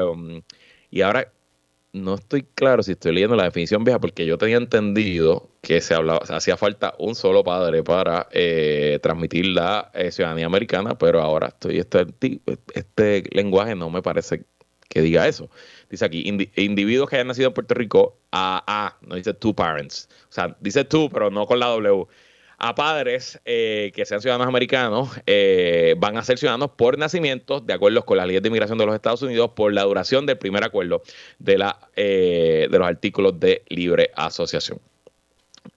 [0.90, 1.33] y ahora
[1.92, 5.95] no estoy claro si estoy leyendo la definición vieja porque yo tenía entendido que se
[5.95, 11.49] hablaba, hacía falta un solo padre para eh, transmitir la eh, ciudadanía americana, pero ahora
[11.49, 12.07] estoy este,
[12.75, 14.45] este lenguaje no me parece
[14.88, 15.51] que diga eso.
[15.90, 16.25] Dice aquí,
[16.57, 20.09] individuos que hayan nacido en Puerto Rico, a, a, no dice two parents.
[20.29, 22.07] O sea, dice tú, pero no con la W.
[22.59, 27.75] A padres eh, que sean ciudadanos americanos eh, van a ser ciudadanos por nacimiento, de
[27.75, 30.64] acuerdo con las leyes de inmigración de los Estados Unidos, por la duración del primer
[30.64, 31.03] acuerdo
[31.38, 34.81] de, la, eh, de los artículos de libre asociación.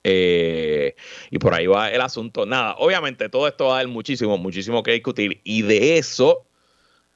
[0.06, 2.46] y por ahí va el asunto.
[2.46, 5.42] Nada, obviamente todo esto va a dar muchísimo, muchísimo que discutir.
[5.44, 6.46] Y de eso,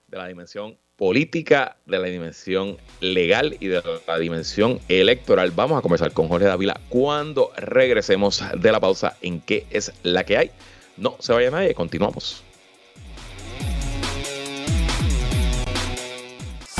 [0.10, 5.51] de la dimensión política, de la dimensión legal y de la dimensión electoral.
[5.51, 10.23] Vamos a conversar con Jorge Dávila cuando regresemos de la pausa en qué es la
[10.23, 10.51] que hay.
[10.95, 12.41] No se vaya nadie, continuamos.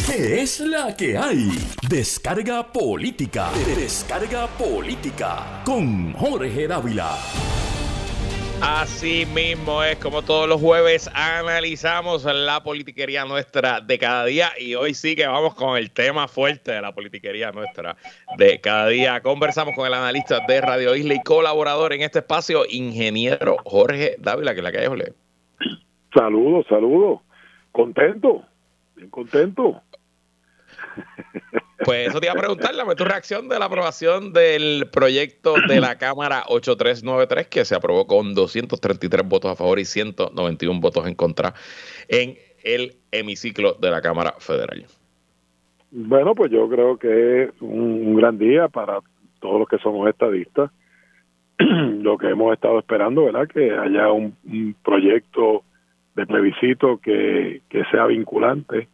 [0.07, 1.49] ¿Qué es la que hay?
[1.89, 3.51] Descarga política.
[3.75, 7.17] Descarga política con Jorge Dávila.
[8.65, 14.76] Así mismo es, como todos los jueves analizamos la politiquería nuestra de cada día y
[14.76, 17.97] hoy sí que vamos con el tema fuerte de la politiquería nuestra
[18.38, 19.19] de cada día.
[19.19, 24.56] Conversamos con el analista de Radio Isla y colaborador en este espacio, ingeniero Jorge Dávila,
[24.56, 24.80] que la que.
[26.15, 27.19] Saludos, saludos.
[27.73, 28.43] Contento,
[28.95, 29.83] bien contento.
[31.86, 35.97] Pues eso te iba a preguntar, tu reacción de la aprobación del proyecto de la
[35.97, 41.53] Cámara 8393 que se aprobó con 233 votos a favor y 191 votos en contra
[42.08, 44.86] en el hemiciclo de la Cámara Federal.
[45.91, 48.99] Bueno, pues yo creo que es un, gran día para
[49.39, 50.71] todos los que somos estadistas.
[51.60, 53.47] Lo que hemos estado esperando, ¿verdad?
[53.47, 54.36] Que haya un,
[54.84, 55.63] proyecto
[56.15, 58.88] de plebiscito que, que sea vinculante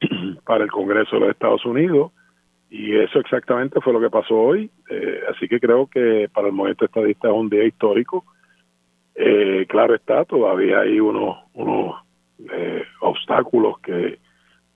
[0.44, 2.12] para el Congreso de los Estados Unidos
[2.70, 4.70] y eso exactamente fue lo que pasó hoy.
[4.90, 8.24] Eh, así que creo que para el movimiento estadista es un día histórico.
[9.14, 11.94] Eh, claro está, todavía hay unos, unos
[12.52, 14.18] eh, obstáculos que,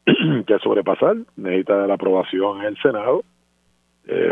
[0.46, 1.16] que sobrepasar.
[1.36, 3.24] Necesita la aprobación en el Senado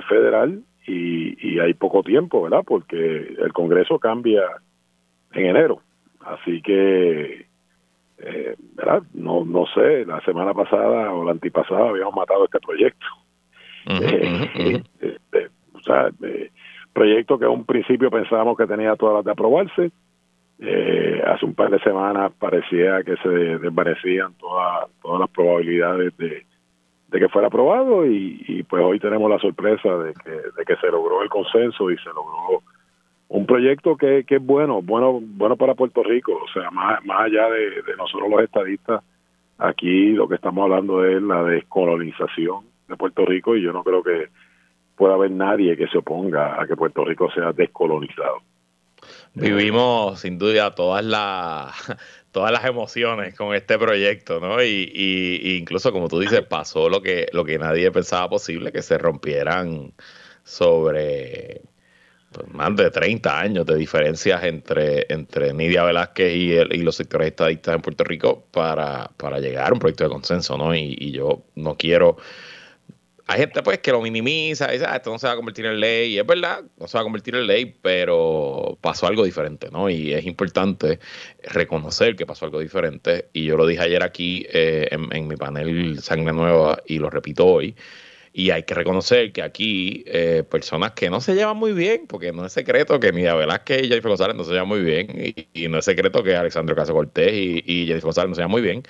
[0.09, 2.65] federal y, y hay poco tiempo, ¿verdad?
[2.67, 4.43] Porque el Congreso cambia
[5.33, 5.83] en enero.
[6.19, 7.47] Así que
[8.21, 9.03] eh, ¿verdad?
[9.15, 13.07] No, no sé, la semana pasada o la antipasada habíamos matado este proyecto.
[13.87, 16.11] Eh, eh, o sea,
[16.93, 19.91] proyecto que en un principio pensábamos que tenía todas las de aprobarse.
[21.27, 26.45] hace un par de semanas parecía que se desvanecían todas todas las probabilidades de,
[27.09, 30.77] de que fuera aprobado y, y, pues hoy tenemos la sorpresa de que, de que
[30.77, 32.63] se logró el consenso y se logró
[33.29, 37.21] un proyecto que, que es bueno, bueno, bueno para Puerto Rico, o sea, más, más
[37.27, 39.03] allá de, nosotros los estadistas,
[39.59, 44.03] aquí lo que estamos hablando es la descolonización de Puerto Rico y yo no creo
[44.03, 44.29] que
[44.97, 48.39] pueda haber nadie que se oponga a que Puerto Rico sea descolonizado.
[49.35, 51.97] Vivimos sin duda todas las
[52.33, 54.63] todas las emociones con este proyecto, ¿no?
[54.63, 58.83] Y, y, incluso como tú dices, pasó lo que lo que nadie pensaba posible, que
[58.83, 59.93] se rompieran
[60.43, 61.63] sobre
[62.53, 67.75] más de 30 años de diferencias entre, entre Nidia Velázquez y, y los sectores estadistas
[67.75, 70.75] en Puerto Rico para, para llegar a un proyecto de consenso, ¿no?
[70.75, 72.17] Y, y yo no quiero...
[73.31, 75.79] Hay gente pues que lo minimiza dice, ah, esto no se va a convertir en
[75.79, 79.69] ley, y es verdad, no se va a convertir en ley, pero pasó algo diferente,
[79.71, 79.91] ¿no?
[79.91, 80.99] Y es importante
[81.43, 85.37] reconocer que pasó algo diferente, y yo lo dije ayer aquí eh, en, en mi
[85.37, 87.77] panel Sangre Nueva y lo repito hoy,
[88.39, 92.31] y hay que reconocer que aquí eh, personas que no se llevan muy bien, porque
[92.31, 95.67] no es secreto que Nidia Velázquez y Jennifer González no se llevan muy bien, y,
[95.67, 98.85] no es secreto que Alexandro Caso Cortés y, Jennifer González no se llevan muy bien,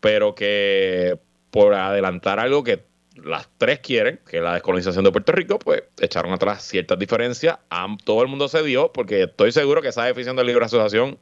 [0.00, 1.18] pero que
[1.50, 2.86] por adelantar algo que
[3.22, 7.58] las tres quieren, que es la descolonización de Puerto Rico, pues echaron atrás ciertas diferencias.
[8.02, 11.18] todo el mundo se dio, porque estoy seguro que esa definición de libre asociación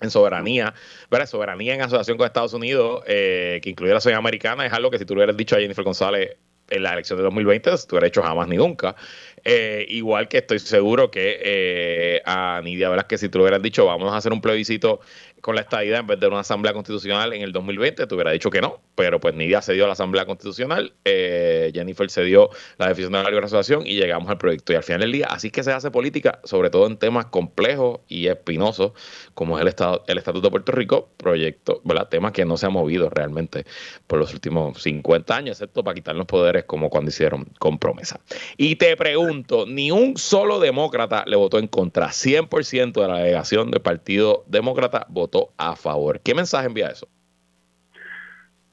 [0.00, 0.72] en soberanía,
[1.10, 1.26] ¿verdad?
[1.26, 4.98] Soberanía en asociación con Estados Unidos, eh, que incluye la sociedad americana, es algo que
[4.98, 6.38] si tú hubieras dicho a Jennifer González
[6.70, 8.96] en la elección de 2020 tú hubieras hecho jamás ni nunca.
[9.44, 14.12] Eh, igual que estoy seguro que eh, a Nidia que si tú hubieras dicho vamos
[14.12, 15.00] a hacer un plebiscito
[15.44, 18.48] con la estadía en vez de una asamblea constitucional en el 2020, te hubiera dicho
[18.48, 23.12] que no, pero pues Nidia cedió a la asamblea constitucional, eh, Jennifer cedió la definición
[23.12, 24.72] de la libre asociación y llegamos al proyecto.
[24.72, 28.00] Y al final del día, así que se hace política, sobre todo en temas complejos
[28.08, 28.92] y espinosos,
[29.34, 32.08] como es el, estado, el Estatuto de Puerto Rico, proyecto, ¿verdad?
[32.08, 33.66] Temas que no se han movido realmente
[34.06, 38.18] por los últimos 50 años, excepto para quitarnos poderes como cuando hicieron con promesa.
[38.56, 43.70] Y te pregunto, ni un solo demócrata le votó en contra, 100% de la delegación
[43.70, 46.20] del Partido Demócrata votó a favor.
[46.20, 47.08] ¿Qué mensaje envía eso?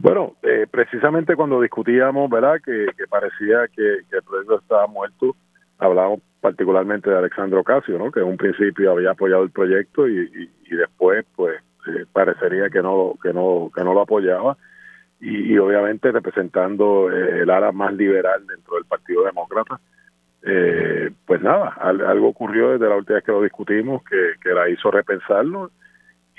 [0.01, 5.35] Bueno, eh, precisamente cuando discutíamos, ¿verdad?, que, parecía que, el proyecto estaba muerto,
[5.77, 10.49] hablábamos particularmente de Alexandro Casio, ¿no?, que en un principio había apoyado el proyecto y,
[10.71, 14.57] después, pues, eh, parecería que no, que no, que no lo apoyaba.
[15.19, 19.79] Y, obviamente representando eh, el ala más liberal dentro del Partido Demócrata.
[21.27, 24.89] pues nada, algo ocurrió desde la última vez que lo discutimos que, que la hizo
[24.89, 25.69] repensarlo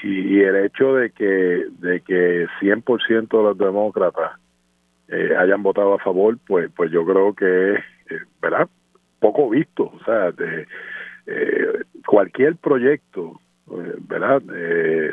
[0.03, 4.33] y, el hecho de que de que 100% de los demócratas
[5.09, 7.79] eh, hayan votado a favor, pues pues yo creo que es,
[8.11, 8.69] eh, ¿verdad?
[9.21, 10.67] Poco visto, o sea, de,
[11.27, 13.41] eh, cualquier proyecto,
[14.09, 14.43] ¿verdad?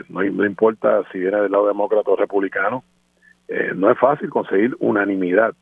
[0.09, 2.83] no, no importa si viene del lado demócrata o republicano,
[3.75, 5.53] no es fácil conseguir unanimidad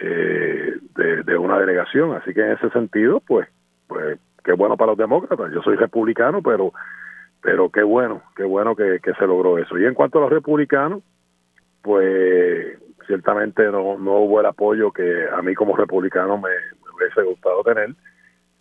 [0.00, 3.48] de, de una delegación, así que en ese sentido, pues,
[3.86, 5.52] pues qué bueno para los demócratas.
[5.52, 6.72] Yo soy republicano, pero
[7.40, 9.78] pero qué bueno, qué bueno que, se logró eso.
[9.78, 11.02] Y en cuanto a los republicanos,
[11.82, 16.50] pues ciertamente no, no hubo el apoyo que a mí como republicano me,
[16.96, 17.94] hubiese gustado tener,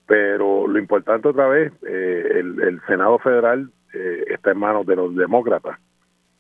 [0.05, 5.15] pero lo importante otra vez, eh, el, Senado Federal eh, está en manos de los
[5.15, 5.79] demócratas.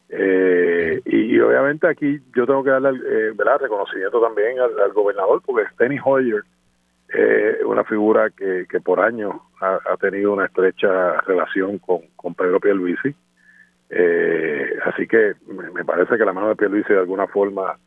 [0.09, 2.91] Eh, y, obviamente aquí yo tengo que darle
[3.33, 3.59] ¿verdad?
[3.59, 6.43] reconocimiento también al, al gobernador, porque Steny Hoyer
[7.09, 12.59] es una figura que, que por años ha, tenido una estrecha relación con, con Pedro
[12.59, 13.15] Pierluisi.
[13.89, 17.77] Eh, así que me, parece que la mano de Pierluisi de alguna forma,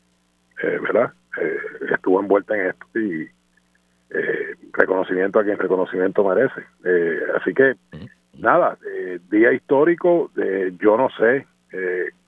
[0.63, 1.13] eh, ¿verdad?
[1.39, 1.57] Eh,
[1.93, 3.29] estuvo envuelta en esto y
[4.09, 6.65] eh, reconocimiento a quien reconocimiento merece.
[7.35, 7.75] así que,
[8.37, 8.77] nada,
[9.29, 10.31] día histórico,
[10.79, 11.45] yo no sé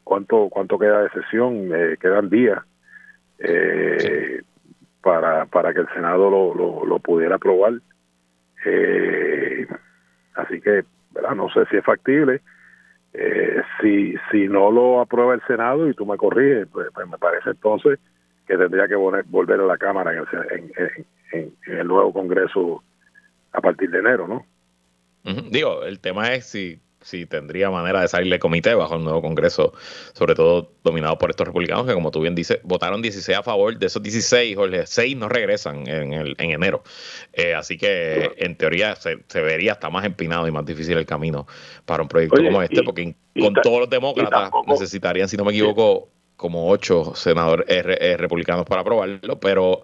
[0.03, 2.61] cuánto cuánto queda de sesión, quedan días.
[3.39, 4.41] Eh,
[5.01, 7.73] para, para que el Senado lo, lo, pudiera aprobar.
[8.65, 9.67] Eh,
[10.35, 11.35] así que, ¿verdad?
[11.35, 12.41] no sé si es factible.
[13.13, 17.17] Eh, si, si no lo aprueba el Senado y tú me corriges, pues, pues me
[17.17, 17.99] parece entonces
[18.47, 22.83] que tendría que volver a la Cámara en el, en, el nuevo Congreso
[23.51, 24.45] a partir de enero, ¿no?
[25.51, 29.21] Digo, el tema es si si tendría manera de salir de comité bajo el nuevo
[29.21, 29.73] Congreso,
[30.13, 33.77] sobre todo dominado por estos republicanos que, como tú bien dices, votaron 16 a favor.
[33.77, 36.83] De esos 16, Jorge, 6 no regresan en, el, en enero.
[37.33, 41.47] Eh, así que, en teoría, se, vería hasta más empinado y más difícil el camino
[41.85, 46.09] para un proyecto como este, porque con todos los demócratas necesitarían, si no me equivoco,
[46.35, 49.83] como 8 senadores eh, republicanos para aprobarlo, pero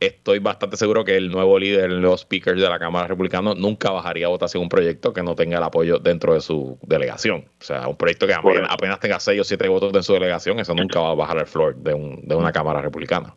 [0.00, 3.90] estoy bastante seguro que el nuevo líder, el nuevo speaker de la Cámara Republicana nunca
[3.90, 7.44] bajaría a votación un proyecto que no tenga el apoyo dentro de su delegación.
[7.60, 10.74] O sea, un proyecto que apenas, tenga seis o siete votos en su delegación, eso
[10.74, 13.34] nunca va a bajar al floor de, un, de una Cámara Republicana.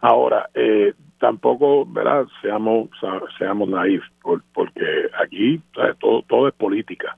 [0.00, 2.26] Ahora, eh, tampoco, ¿verdad?
[2.42, 2.90] Seamos,
[3.38, 4.02] seamos naif,
[4.52, 5.60] porque aquí
[6.00, 7.16] todo, todo es política.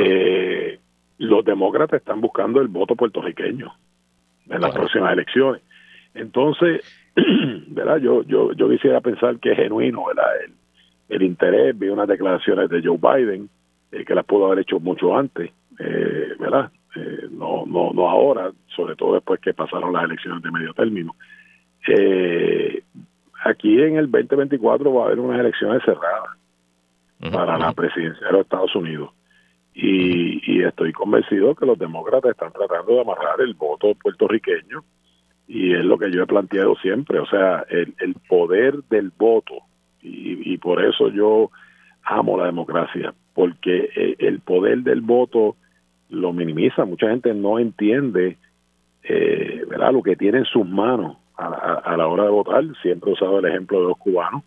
[0.00, 0.78] Eh,
[1.18, 3.74] los demócratas están buscando el voto puertorriqueño
[4.48, 5.62] en las próximas elecciones.
[6.14, 6.82] Entonces,
[7.68, 7.98] ¿verdad?
[7.98, 10.30] Yo, yo, yo quisiera pensar que es genuino, ¿verdad?
[10.44, 10.52] El,
[11.08, 13.48] el interés, vi unas declaraciones de Joe Biden,
[13.92, 16.70] eh, que las pudo haber hecho mucho antes, eh, ¿verdad?
[16.96, 21.14] Eh, no, no, no ahora, sobre todo después que pasaron las elecciones de medio término.
[23.44, 26.38] aquí en el 2024 va a haber unas elecciones cerradas
[27.32, 29.10] para la presidencia de los Estados Unidos.
[29.74, 34.84] Y, y, estoy convencido que los demócratas están tratando de amarrar el voto puertorriqueño
[35.46, 39.54] y es lo que yo he planteado siempre, o sea, el, el poder del voto
[40.06, 41.50] y, por eso yo
[42.04, 45.56] amo la democracia, porque eh, el poder del voto
[46.10, 46.84] lo minimiza.
[46.84, 48.36] Mucha gente no entiende
[49.02, 49.92] eh, ¿verdad?
[49.92, 52.64] lo que tiene en sus manos a, la hora de votar.
[52.82, 54.42] Siempre he usado el ejemplo de los cubanos,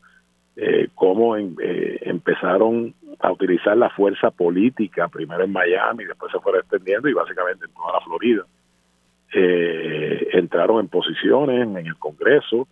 [0.55, 6.61] eh, cómo eh, empezaron a utilizar la fuerza política, primero en Miami, después se fueron
[6.61, 8.43] extendiendo y básicamente en toda la Florida.
[9.33, 12.67] Entraron en posiciones en el Congreso,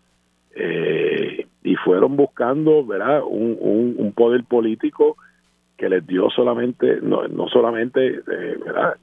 [0.56, 3.58] eh, y fueron buscando verdad un,
[3.98, 5.18] un, poder político
[5.76, 8.96] que les dio solamente no, no solamente eh, ¿verdad?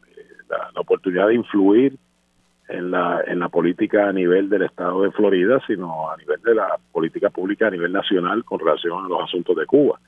[0.49, 1.97] La, oportunidad de influir
[2.69, 6.55] en la en la política a nivel del estado de Florida sino a nivel de
[6.55, 10.01] la política pública a nivel nacional con relación a los asuntos de Cuba.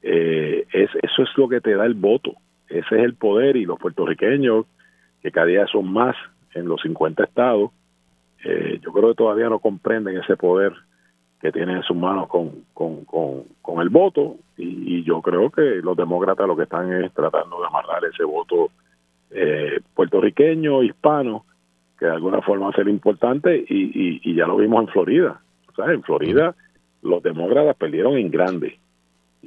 [0.00, 2.34] Eh, es, eso es lo que te da el voto.
[2.68, 4.66] Ese es el poder y los puertorriqueños
[5.22, 6.14] que cada día son más
[6.54, 7.70] en los 50 estados.
[8.44, 10.72] Eh, yo creo que todavía no comprenden ese poder
[11.40, 14.36] que tienen en sus manos con, con, el voto.
[14.56, 18.70] Y, yo creo que los demócratas lo que están es tratando de amarrar ese voto
[19.30, 21.44] eh, puertorriqueño, hispano,
[21.98, 23.56] que de alguna forma va a ser importante.
[23.68, 25.40] Y, y, ya lo vimos en Florida.
[25.68, 26.54] O sea, en Florida
[27.02, 28.78] los demócratas perdieron en grande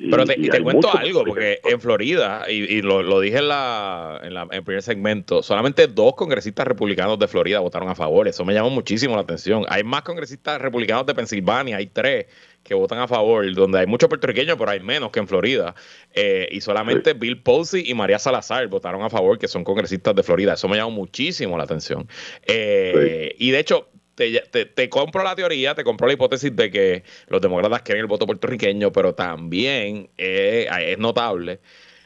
[0.10, 4.36] pero te, y te cuento algo, porque en Florida, y, lo, dije en, la, en,
[4.52, 8.28] el primer segmento, solamente dos congresistas republicanos de Florida votaron a favor.
[8.28, 9.66] Eso me llamó muchísimo la atención.
[9.70, 12.28] Hay más congresistas republicanos de Pensilvania, hay tres
[12.64, 15.74] que votan a favor, donde hay muchos puertorriqueños, pero hay menos que en Florida.
[16.14, 20.24] Eh, y solamente Bill Posey y María Salazar votaron a favor, que son congresistas de
[20.24, 20.54] Florida.
[20.54, 22.08] Eso me llamó muchísimo la atención.
[22.46, 23.88] Eh, y de hecho,
[24.18, 28.26] te, compro la teoría, te compro la hipótesis de que los demócratas quieren el voto
[28.26, 31.60] puertorriqueño, pero también es, notable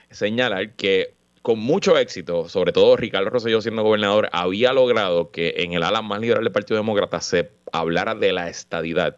[0.09, 5.73] señalar que con mucho éxito, sobre todo Ricardo Rosselló siendo gobernador, había logrado que en
[5.73, 9.17] el ala más liberal del Partido Demócrata se hablara de la estadidad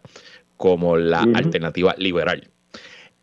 [0.58, 2.53] como la alternativa liberal.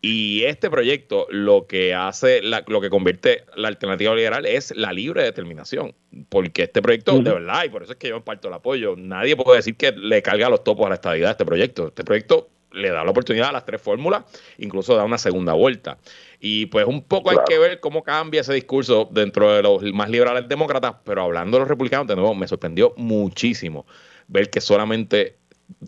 [0.03, 5.23] Y este proyecto lo que hace, lo que convierte la alternativa liberal es la libre
[5.23, 5.93] determinación.
[6.27, 9.35] Porque este proyecto, de verdad, y por eso es que yo parto el apoyo, nadie
[9.35, 11.89] puede decir que le carga los topos a la estabilidad este proyecto.
[11.89, 14.23] Este proyecto le da la oportunidad a las tres fórmulas,
[14.57, 15.99] incluso da una segunda vuelta.
[16.39, 20.09] Y pues un poco hay que ver cómo cambia ese discurso dentro de los más
[20.09, 23.85] liberales demócratas, pero hablando de los republicanos, de nuevo, me sorprendió muchísimo
[24.27, 25.37] ver que solamente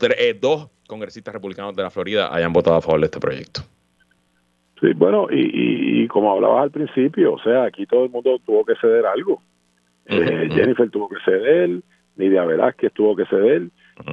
[0.02, 3.64] eh, dos congresistas republicanos de la Florida hayan votado a favor de este proyecto.
[4.84, 8.76] Sí, bueno, y, como hablabas al principio, o sea, aquí todo el mundo tuvo que
[8.76, 9.42] ceder algo.
[10.08, 11.80] Eh, Jennifer tuvo que ceder,
[12.18, 13.70] Nidia Velázquez tuvo que ceder,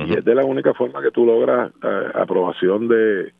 [0.07, 3.33] y es de la única forma que tú logras eh, aprobación de,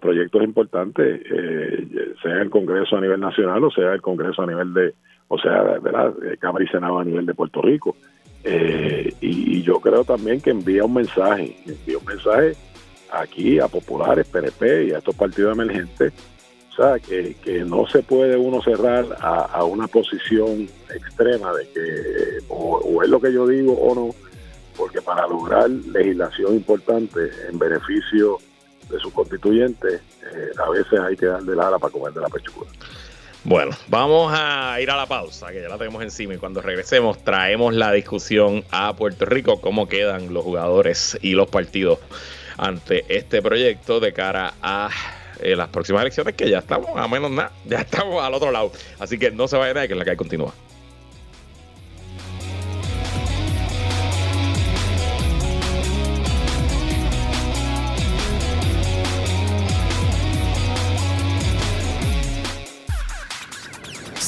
[0.00, 4.72] proyectos importantes, eh, sea el Congreso a nivel nacional o sea el Congreso a nivel
[4.72, 4.94] de,
[5.28, 6.14] o sea, ¿verdad?
[6.38, 7.96] Cámara y Senado a nivel de Puerto Rico.
[8.44, 12.52] y, y, yo creo también que envía un mensaje, envía un mensaje
[13.12, 16.14] aquí a populares, PNP y a estos partidos emergentes
[17.04, 23.08] que, que no se puede uno cerrar a, una posición extrema de que o, es
[23.08, 24.14] lo que yo digo o no,
[24.76, 28.38] porque para lograr legislación importante en beneficio
[28.88, 32.28] de sus constituyentes, eh, a veces hay que darle la ala para comer de la
[32.28, 32.68] pechuga.
[33.42, 37.22] Bueno, vamos a ir a la pausa, que ya la tenemos encima, y cuando regresemos
[37.24, 41.98] traemos la discusión a Puerto Rico, cómo quedan los jugadores y los partidos
[42.56, 44.90] ante este proyecto de cara a
[45.40, 48.72] eh, las próximas elecciones que ya estamos a menos nada, ya estamos al otro lado.
[48.98, 50.52] Así que no se vayan a que la hay continúa.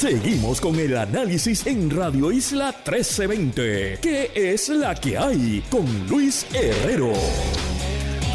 [0.00, 3.98] Seguimos con el análisis en Radio Isla 1320.
[4.00, 5.62] ¿Qué es la que hay?
[5.70, 7.12] Con Luis Herrero.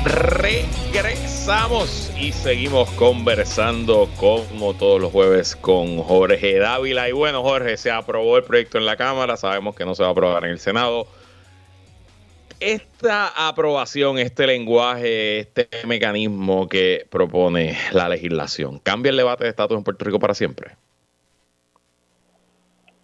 [0.06, 7.10] Regresamos y seguimos conversando como todos los jueves con Jorge Dávila.
[7.10, 10.10] Y bueno, Jorge, se aprobó el proyecto en la Cámara, sabemos que no se va
[10.10, 11.08] a aprobar en el Senado.
[12.60, 19.76] esta aprobación, este lenguaje, este mecanismo que propone la legislación, ¿cambia el debate de estatus
[19.76, 20.76] en Puerto Rico para siempre?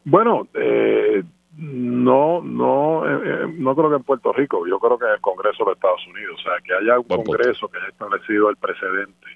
[0.04, 1.24] Bueno, eh,
[1.58, 5.22] no, no, eh, eh, no creo que en Puerto Rico, yo creo que en el
[5.22, 9.28] Congreso de Estados Unidos, o sea, que haya un Congreso que haya establecido el precedente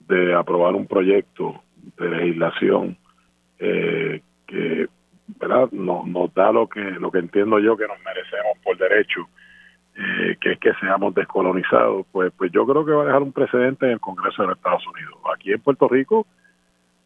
[0.00, 1.62] de aprobar un proyecto
[1.96, 2.96] de legislación
[3.58, 4.88] que
[5.38, 5.70] ¿verdad?
[5.70, 9.28] Nos, nos da lo que lo que entiendo yo que nos merecemos por derecho,
[9.94, 13.86] que es que seamos descolonizados, pues pues yo creo que va a dejar un precedente
[13.86, 15.14] en el Congreso de los Estados Unidos.
[15.32, 16.26] Aquí en Puerto Rico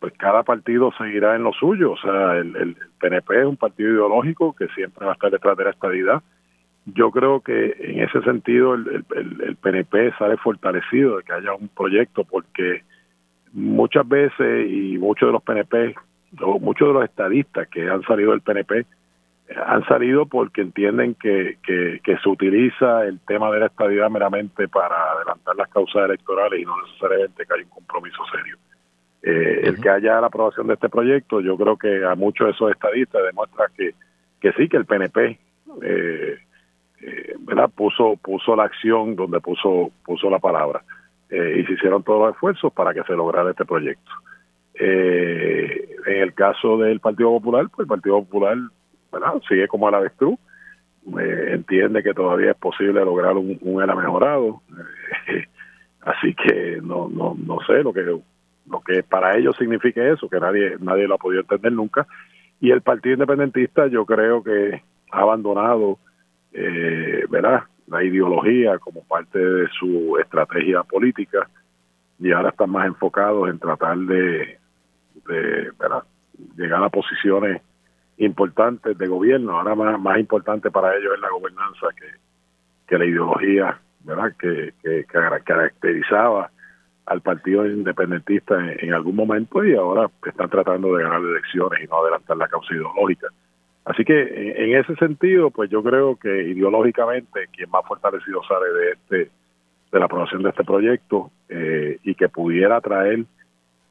[0.01, 1.93] pues cada partido seguirá en lo suyo.
[1.93, 5.65] O sea, el, PNP es un partido ideológico que siempre va a estar detrás de
[5.65, 6.23] la estadidad.
[6.87, 11.69] Yo creo que en ese sentido el, el, PNP sale fortalecido de que haya un
[11.69, 12.83] proyecto porque
[13.53, 15.95] muchas veces y muchos de los PNP,
[16.61, 18.87] muchos de los estadistas que han salido del PNP,
[19.65, 21.59] han salido porque entienden que
[22.05, 26.75] se utiliza el tema de la estadidad meramente para adelantar las causas electorales y no
[26.83, 28.57] necesariamente que hay un compromiso serio.
[29.29, 32.53] Eh, el que haya la aprobación de este proyecto, yo creo que a muchos de
[32.53, 33.93] esos estadistas demuestra que,
[34.41, 35.41] que sí, que el PNP
[35.83, 36.39] eh,
[37.03, 37.69] eh, ¿verdad?
[37.75, 40.85] puso puso la acción donde puso puso la palabra
[41.29, 44.13] y se hicieron todos los esfuerzos para que se lograra este proyecto.
[44.77, 48.57] en el caso del Partido Popular, pues el Partido Popular
[49.11, 49.43] ¿verdad?
[49.49, 50.39] sigue como el avestruz,
[51.53, 54.63] entiende que todavía es posible lograr un, un era mejorado,
[56.03, 58.05] así que no, no, no sé lo que
[58.71, 62.07] lo que para ellos signifique eso, que nadie, nadie lo ha podido entender nunca.
[62.61, 65.99] Y el Partido Independentista yo creo que ha abandonado
[66.53, 67.65] eh, ¿verdad?
[67.87, 71.49] la ideología como parte de su estrategia política
[72.19, 74.59] y ahora están más enfocados en tratar de,
[75.29, 76.03] de ¿verdad?
[76.57, 77.61] llegar a posiciones
[78.19, 79.59] importantes de gobierno.
[79.59, 82.07] Ahora más, más importante para ellos es la gobernanza que,
[82.87, 84.33] que la ideología ¿verdad?
[84.39, 86.51] Que, que caracterizaba
[87.07, 92.01] al partido independentista en, algún momento y ahora están tratando de ganar elecciones y no
[92.01, 93.29] adelantar la causa ideológica.
[93.85, 98.91] Así que en, ese sentido, pues yo creo que ideológicamente quien más fortalecido sale de
[98.91, 99.31] este
[99.93, 103.25] de la aprobación de este proyecto eh, y que pudiera traer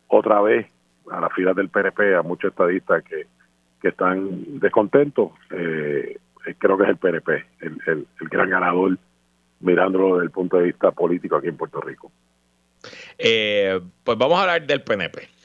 [0.08, 0.68] otra vez
[1.10, 3.28] a las filas del PNP a muchos estadistas que,
[3.82, 6.18] que están descontentos, eh,
[6.58, 8.98] creo que es el PNP, el, el, el gran ganador
[9.62, 12.12] mirándolo desde el punto de vista político aquí en Puerto Rico.
[13.18, 15.36] Eh, pues vamos a hablar del PNP.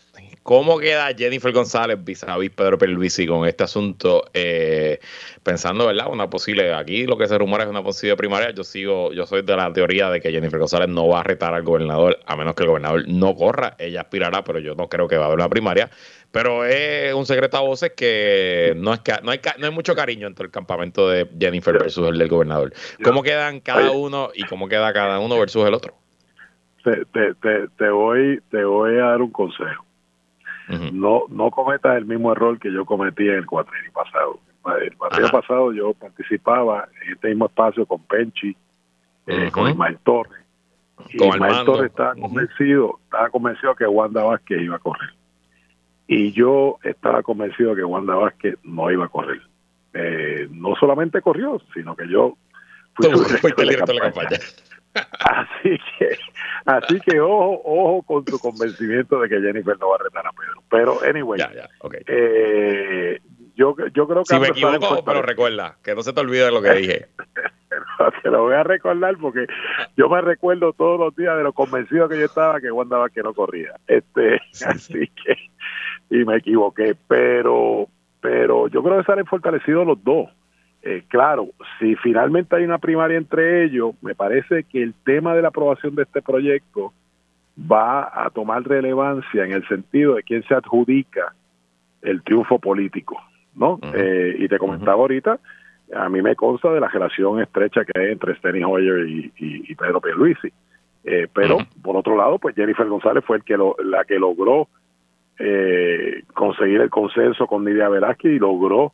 [0.43, 4.25] ¿Cómo queda Jennifer González vis a vis Pedro Perluisi con este asunto?
[4.33, 4.99] Eh,
[5.43, 6.07] pensando, ¿verdad?
[6.11, 8.51] Una posible, aquí lo que se rumora es una posible primaria.
[8.51, 11.53] Yo sigo, yo soy de la teoría de que Jennifer González no va a retar
[11.53, 13.77] al gobernador, a menos que el gobernador no corra.
[13.79, 15.91] Ella aspirará, pero yo no creo que va a haber una primaria.
[16.33, 19.95] Pero es un secreto a voces que no es que no hay, no hay mucho
[19.95, 22.73] cariño entre el campamento de Jennifer versus el del gobernador.
[23.05, 25.95] ¿Cómo quedan cada uno y cómo queda cada uno versus el otro?
[26.83, 29.85] Te, te, te, voy, te voy a dar un consejo.
[30.93, 34.39] No no cometas el mismo error que yo cometí en el cuatrienio pasado.
[34.81, 38.57] El cuatrienio pasado yo participaba en este mismo espacio con Penchi,
[39.27, 40.45] eh, con Ismael Torres.
[41.09, 45.11] Y Ismael Torres estaba convencido, estaba convencido que Wanda Vázquez iba a correr.
[46.07, 49.41] Y yo estaba convencido que Wanda Vázquez no iba a correr.
[49.93, 52.37] Eh, no solamente corrió, sino que yo
[52.95, 54.39] fui directo la campaña.
[54.95, 56.19] Así que,
[56.65, 60.33] así que ojo, ojo con tu convencimiento de que Jennifer no va a retar a
[60.33, 60.63] Pedro.
[60.69, 61.41] Pero, anyway,
[62.07, 63.21] eh,
[63.55, 64.35] yo, yo creo que...
[64.35, 67.07] Si me equivoco, pero recuerda, que no se te olvide lo que dije.
[68.23, 69.47] te lo voy a recordar porque
[69.97, 73.23] yo me recuerdo todos los días de lo convencido que yo estaba que Wanda que
[73.23, 73.75] no corría.
[73.87, 75.37] Este, así que,
[76.11, 77.87] y me equivoqué, pero,
[78.21, 80.29] pero yo creo que salen fortalecidos los dos
[80.83, 85.43] eh, claro, si finalmente hay una primaria entre ellos, me parece que el tema de
[85.43, 86.93] la aprobación de este proyecto
[87.71, 91.35] va a tomar relevancia en el sentido de quién se adjudica
[92.01, 93.21] el triunfo político,
[93.55, 93.79] ¿no?
[93.95, 95.39] eh, y te comentaba ahorita,
[95.95, 99.75] a mí me consta de la relación estrecha que hay entre Steny Hoyer y, y,
[99.75, 100.49] Pedro Pierluisi.
[101.03, 104.69] Eh, pero, por otro lado, pues Jennifer González fue el que lo, la que logró
[105.39, 108.93] eh, conseguir el consenso con Nidia Velázquez y logró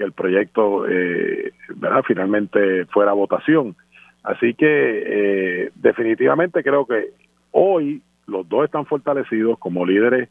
[0.00, 2.02] que el proyecto eh, ¿verdad?
[2.06, 3.76] finalmente fuera votación.
[4.22, 7.10] Así que eh, definitivamente creo que
[7.50, 10.30] hoy los dos están fortalecidos como líderes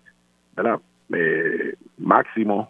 [0.55, 0.79] ¿verdad?
[1.13, 2.69] Eh, máximos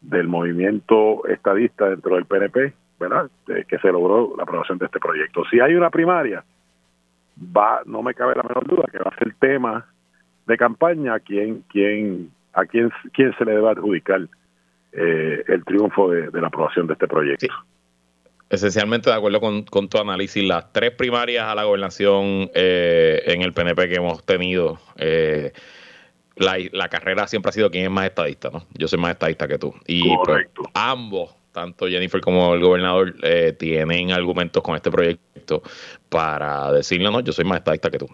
[0.00, 3.30] del movimiento estadista dentro del PNP, ¿verdad?
[3.46, 5.42] que se logró la aprobación de este proyecto.
[5.50, 6.42] Si hay una primaria,
[7.54, 9.84] va, no me cabe la menor duda que va a ser tema
[10.46, 14.26] de campaña a quién, quién, a quién, quién se le debe adjudicar
[14.92, 17.46] eh, el triunfo de, la aprobación de este proyecto.
[18.48, 20.42] esencialmente de acuerdo con, tu análisis.
[20.42, 25.52] Las tres primarias a la gobernación eh, en el PNP que hemos tenido, eh,
[26.36, 28.64] la, carrera siempre ha sido quién es más estadista, ¿no?
[28.74, 29.74] Yo soy más estadista que tú.
[29.86, 35.62] Y pues, ambos, tanto Jennifer como el gobernador, eh, tienen argumentos con este proyecto
[36.08, 38.08] para decirle, no, yo soy más estadista que tú.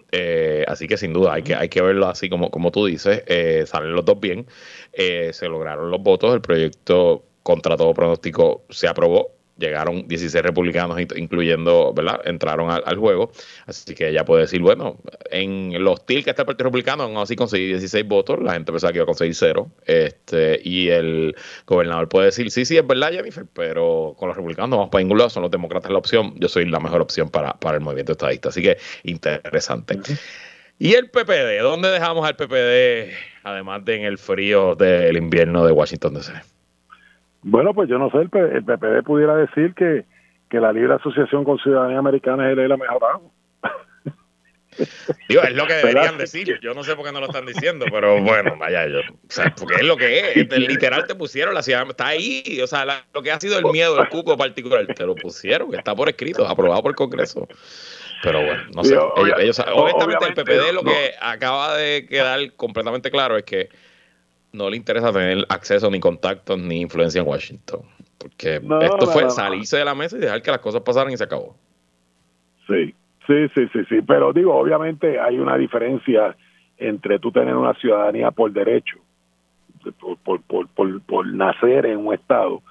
[0.67, 3.23] así que sin duda hay que, hay que verlo así como, como tú dices,
[3.69, 4.47] salen los dos bien,
[4.93, 11.93] se lograron los votos, el proyecto contra todo pronóstico se aprobó llegaron 16 republicanos, incluyendo,
[11.93, 12.21] ¿verdad?
[12.25, 13.31] Entraron al, juego.
[13.65, 14.97] Así que ella puede decir, bueno,
[15.31, 18.71] en lo hostil que está el Partido Republicano, aún así conseguí 16 votos, la gente
[18.71, 19.71] pensaba que iba a conseguir cero.
[19.85, 21.35] Este, y el
[21.65, 25.03] gobernador puede decir, sí, sí, es verdad, Jennifer, pero con los republicanos no vamos para
[25.03, 26.33] ningún lado, son los demócratas la opción.
[26.37, 28.49] Yo soy la mejor opción para, para el movimiento estadista.
[28.49, 29.99] Así que interesante.
[30.79, 31.61] ¿Y el PPD?
[31.61, 33.11] ¿Dónde dejamos al PPD,
[33.43, 36.56] además de en el frío del invierno de Washington DC?
[37.49, 40.03] Bueno, pues yo no sé, el, PPD pudiera decir que,
[40.51, 43.21] la libre asociación con ciudadanía americana es la mejor
[45.29, 46.59] Digo, es lo que deberían decir.
[46.61, 49.55] Yo no sé por qué no lo están diciendo, pero bueno, vaya, yo, o sea,
[49.57, 50.57] porque es lo que es.
[50.57, 52.59] Literal te pusieron la ciudad, está ahí.
[52.61, 55.95] O sea, lo que ha sido el miedo del cuco particular, te lo pusieron, está
[55.95, 57.47] por escrito, aprobado por el Congreso.
[58.23, 58.97] Pero bueno, no sé.
[59.39, 63.69] ellos, honestamente, el PPD lo que acaba de quedar completamente claro es que
[64.57, 67.81] no le interesa tener acceso ni contactos ni influencia en Washington.
[68.17, 71.23] Porque esto fue salirse de la mesa y dejar que las cosas pasaran y se
[71.23, 71.55] acabó.
[72.67, 72.93] Sí,
[73.27, 74.01] sí, sí, sí, sí.
[74.01, 76.35] Pero digo, obviamente hay una diferencia
[76.77, 78.97] entre tú tener una ciudadanía por derecho,
[79.99, 82.61] por, por, por, por nacer en un estado,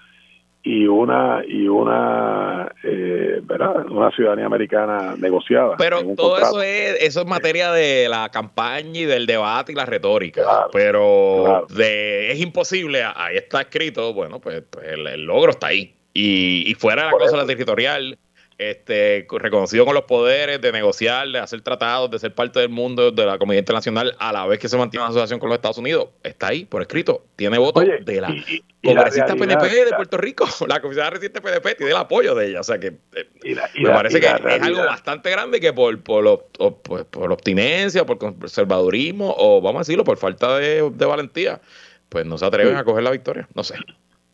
[0.67, 3.87] y una y una eh, ¿verdad?
[3.89, 9.05] una ciudadanía americana negociada pero todo eso es eso es materia de la campaña y
[9.05, 10.43] del debate y la retórica.
[10.73, 15.95] Pero De, es imposible ahí está escrito bueno pues, pues el, logro está ahí.
[16.13, 18.19] Y, y fuera de la cosa territorial
[18.59, 23.11] este, reconocido con los poderes de negociar, de hacer tratados, de ser parte del mundo
[23.11, 25.79] de la comunidad internacional, a la vez que se mantiene una asociación con los Estados
[25.79, 26.09] Unidos.
[26.23, 27.27] Está ahí, por escrito.
[27.37, 28.35] Tiene votos de la
[28.83, 30.47] congresista PNP de Puerto Rico.
[30.69, 32.61] La comisionada reciente PNP tiene el apoyo de ella.
[32.61, 36.49] O sea que eh, me parece que es algo bastante grande que por, por,
[36.83, 41.61] pues, por, obstinencia, por conservadurismo, o vamos a decirlo, por falta de, valentía,
[42.09, 43.49] pues no se atreven a coger la victoria.
[43.55, 43.75] No sé.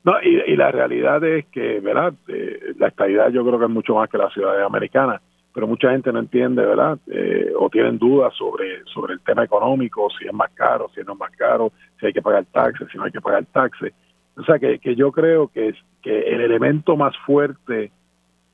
[0.05, 2.13] No, y, la realidad es que, ¿verdad?
[2.27, 5.21] Eh, la estabilidad yo creo que es mucho más que la ciudadanía americana,
[5.55, 6.99] pero mucha gente no entiende, ¿verdad?
[7.07, 11.13] Eh, o tienen dudas sobre, sobre el tema económico, si es más caro, si no
[11.13, 13.93] es más caro, si hay que pagar taxes, si no hay que pagar taxes.
[14.37, 17.93] O sea, que, que yo creo que, es, que el elemento más fuerte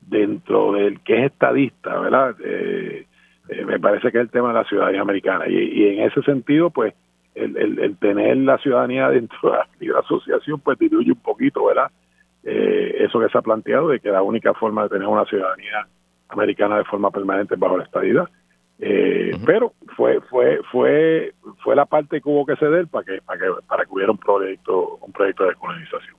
[0.01, 2.35] dentro del que es estadista, ¿verdad?
[2.43, 3.07] Eh,
[3.65, 5.47] me parece que es el tema de la ciudadanía americana.
[5.47, 6.93] Y, y en ese sentido, pues,
[7.35, 11.91] el, tener la ciudadanía dentro de la asociación pues diluye un poquito, ¿verdad?
[12.43, 15.87] Eh, eso que se ha planteado de que la única forma de tener una ciudadanía
[16.29, 18.29] americana de forma permanente es bajo la estadidad.
[18.81, 23.37] Eh, pero fue fue fue fue la parte que hubo que ceder para que para
[23.37, 26.15] que para que hubiera un proyecto un proyecto de colonización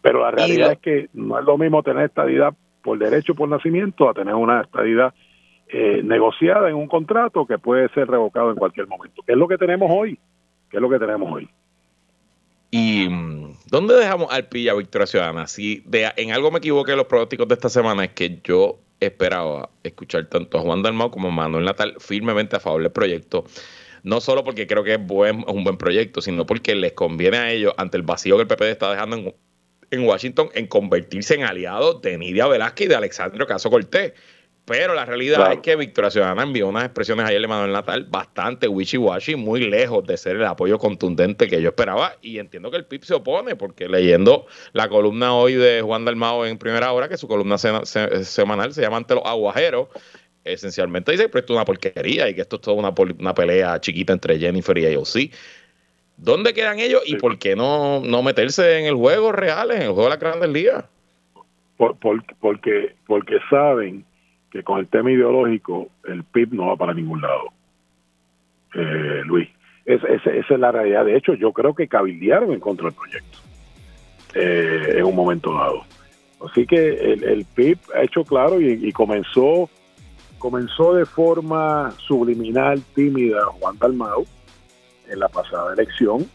[0.00, 2.54] pero la realidad es que no es lo mismo tener estadidad
[2.84, 5.12] por derecho por nacimiento a tener una estadidad
[5.66, 9.48] eh, negociada en un contrato que puede ser revocado en cualquier momento que es lo
[9.48, 10.16] que tenemos hoy
[10.76, 11.48] es lo que tenemos hoy.
[12.70, 15.46] ¿Y mm, dónde dejamos al Pilla Victoria Ciudadana?
[15.46, 19.70] Si de, en algo me equivoqué los pronósticos de esta semana es que yo esperaba
[19.82, 23.44] escuchar tanto a Juan Dalmau como a Manuel Natal firmemente a favor del proyecto.
[24.02, 27.72] No solo porque creo que es, un buen proyecto, sino porque les conviene a ellos,
[27.76, 29.34] ante el vacío que el PPD está dejando en,
[29.90, 34.12] en Washington, en convertirse en aliados de Nidia Velázquez y de Alexandro Caso Cortés.
[34.66, 38.66] Pero la realidad es que Victoria Ciudadana envió unas expresiones ayer de Manuel Natal bastante
[38.66, 42.14] wishy-washy, muy lejos de ser el apoyo contundente que yo esperaba.
[42.22, 46.46] Y entiendo que el PIB se opone, porque leyendo la columna hoy de Juan Dalmao
[46.46, 49.88] en primera hora, que su columna semanal se llama Ante los Aguajeros,
[50.44, 53.78] esencialmente dice que esto es una porquería y que esto es toda una, una pelea
[53.80, 55.30] chiquita entre Jennifer y AOC.
[56.16, 59.88] ¿Dónde quedan ellos y por qué no, no meterse en el juego real, en el
[59.88, 60.84] juego de las grandes ligas?
[62.40, 64.06] porque, porque saben
[64.54, 67.52] que con el tema ideológico el PIB no va para ningún lado,
[68.72, 69.48] eh, Luis.
[69.84, 71.04] esa es la realidad.
[71.04, 73.38] De hecho, yo creo que cabildearon en contra del proyecto
[74.32, 75.82] eh, en un momento dado.
[76.48, 79.68] Así que el, PIB ha hecho claro y, comenzó
[80.38, 84.24] comenzó de forma subliminal, tímida, Juan Dalmau
[85.08, 86.30] en la pasada elección,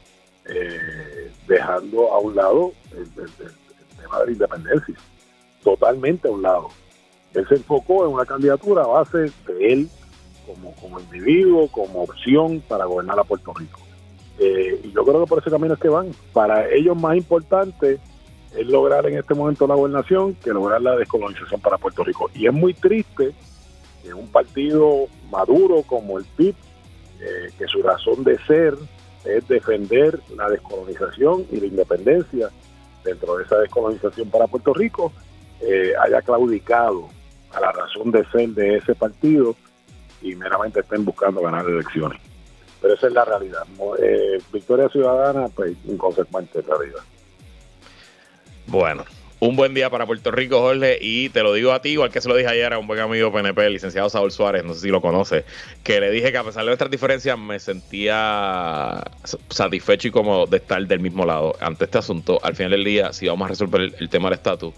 [0.46, 4.96] eh, dejando a un lado el, el tema de la independencia,
[5.64, 6.70] totalmente a un lado
[7.34, 9.90] él se enfocó en una candidatura a base de él
[10.46, 13.80] como, como individuo, como opción para gobernar a Puerto Rico.
[14.40, 16.12] Eh, y yo creo que por ese camino es que van.
[16.34, 18.00] Para ellos más importante
[18.58, 22.32] es lograr en este momento la gobernación que lograr la descolonización para Puerto Rico.
[22.34, 23.34] Y es muy triste
[24.02, 26.56] que un partido maduro como el PIB,
[27.20, 28.76] eh, que su razón de ser
[29.26, 32.50] es defender la descolonización y la independencia
[33.04, 35.12] dentro de esa descolonización para Puerto Rico,
[35.62, 37.10] eh, haya claudicado
[37.54, 39.56] a la razón de ser de ese partido
[40.22, 42.20] y meramente estén buscando ganar elecciones.
[42.82, 43.64] Pero esa es la realidad.
[44.02, 47.02] Eh, victoria ciudadana, pues inconsecuente en realidad.
[48.68, 49.04] Bueno,
[49.42, 52.20] un buen día para Puerto Rico, Jorge, y te lo digo a ti, igual que
[52.20, 54.82] se lo dije ayer a un buen amigo PNP, el licenciado Saúl Suárez, no sé
[54.82, 55.46] si lo conoce,
[55.82, 59.02] que le dije que a pesar de nuestras diferencias me sentía
[59.50, 62.40] satisfecho y cómodo de estar del mismo lado ante este asunto.
[62.44, 64.74] Al final del día, si vamos a resolver el, tema del estatus,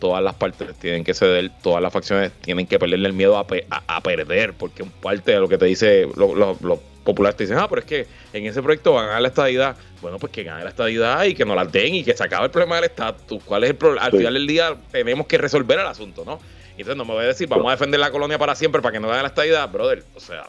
[0.00, 3.46] todas las partes tienen que ceder, todas las facciones tienen que perderle el miedo a,
[3.86, 7.68] a, perder, porque un parte de lo que te dice los populares te dicen, ah,
[7.68, 9.76] pero es que en ese proyecto van a ganar la estadidad.
[10.02, 12.46] Bueno, pues que gane la estadidad y que nos la den y que se acabe
[12.46, 13.42] el problema del estatus.
[13.44, 14.06] ¿Cuál es el problema?
[14.06, 16.38] Al final del día tenemos que resolver el asunto, ¿no?
[16.72, 19.00] Entonces no me voy a decir, vamos a defender la colonia para siempre para que
[19.00, 20.02] no gane la estadidad, brother.
[20.14, 20.44] O sea,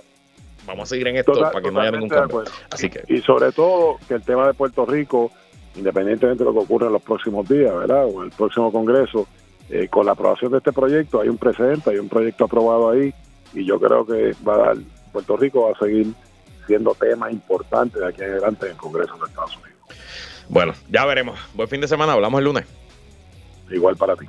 [0.66, 2.44] vamos a seguir en esto para que no haya ningún cambio.
[2.70, 3.04] Así que.
[3.08, 5.32] Y sobre todo que el tema de Puerto Rico,
[5.76, 8.06] independientemente de lo que ocurra en los próximos días, ¿verdad?
[8.06, 9.28] O en el próximo Congreso,
[9.72, 13.14] eh, con la aprobación de este proyecto hay un precedente, hay un proyecto aprobado ahí
[13.54, 14.78] y yo creo que va a dar,
[15.14, 16.14] Puerto Rico va a seguir
[16.68, 19.72] siendo tema importante de aquí en adelante en el Congreso de Estados Unidos.
[20.50, 21.40] Bueno, ya veremos.
[21.54, 22.66] Buen fin de semana, hablamos el lunes.
[23.70, 24.26] Igual para ti.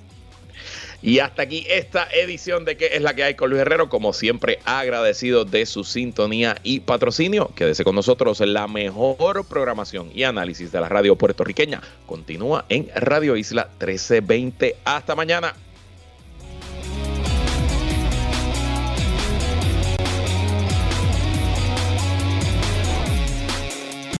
[1.02, 3.88] Y hasta aquí esta edición de ¿Qué es la que hay con Luis Herrero?
[3.88, 7.50] Como siempre, agradecido de su sintonía y patrocinio.
[7.56, 8.38] Quédese con nosotros.
[8.40, 14.76] La mejor programación y análisis de la radio puertorriqueña continúa en Radio Isla 1320.
[14.84, 15.54] Hasta mañana.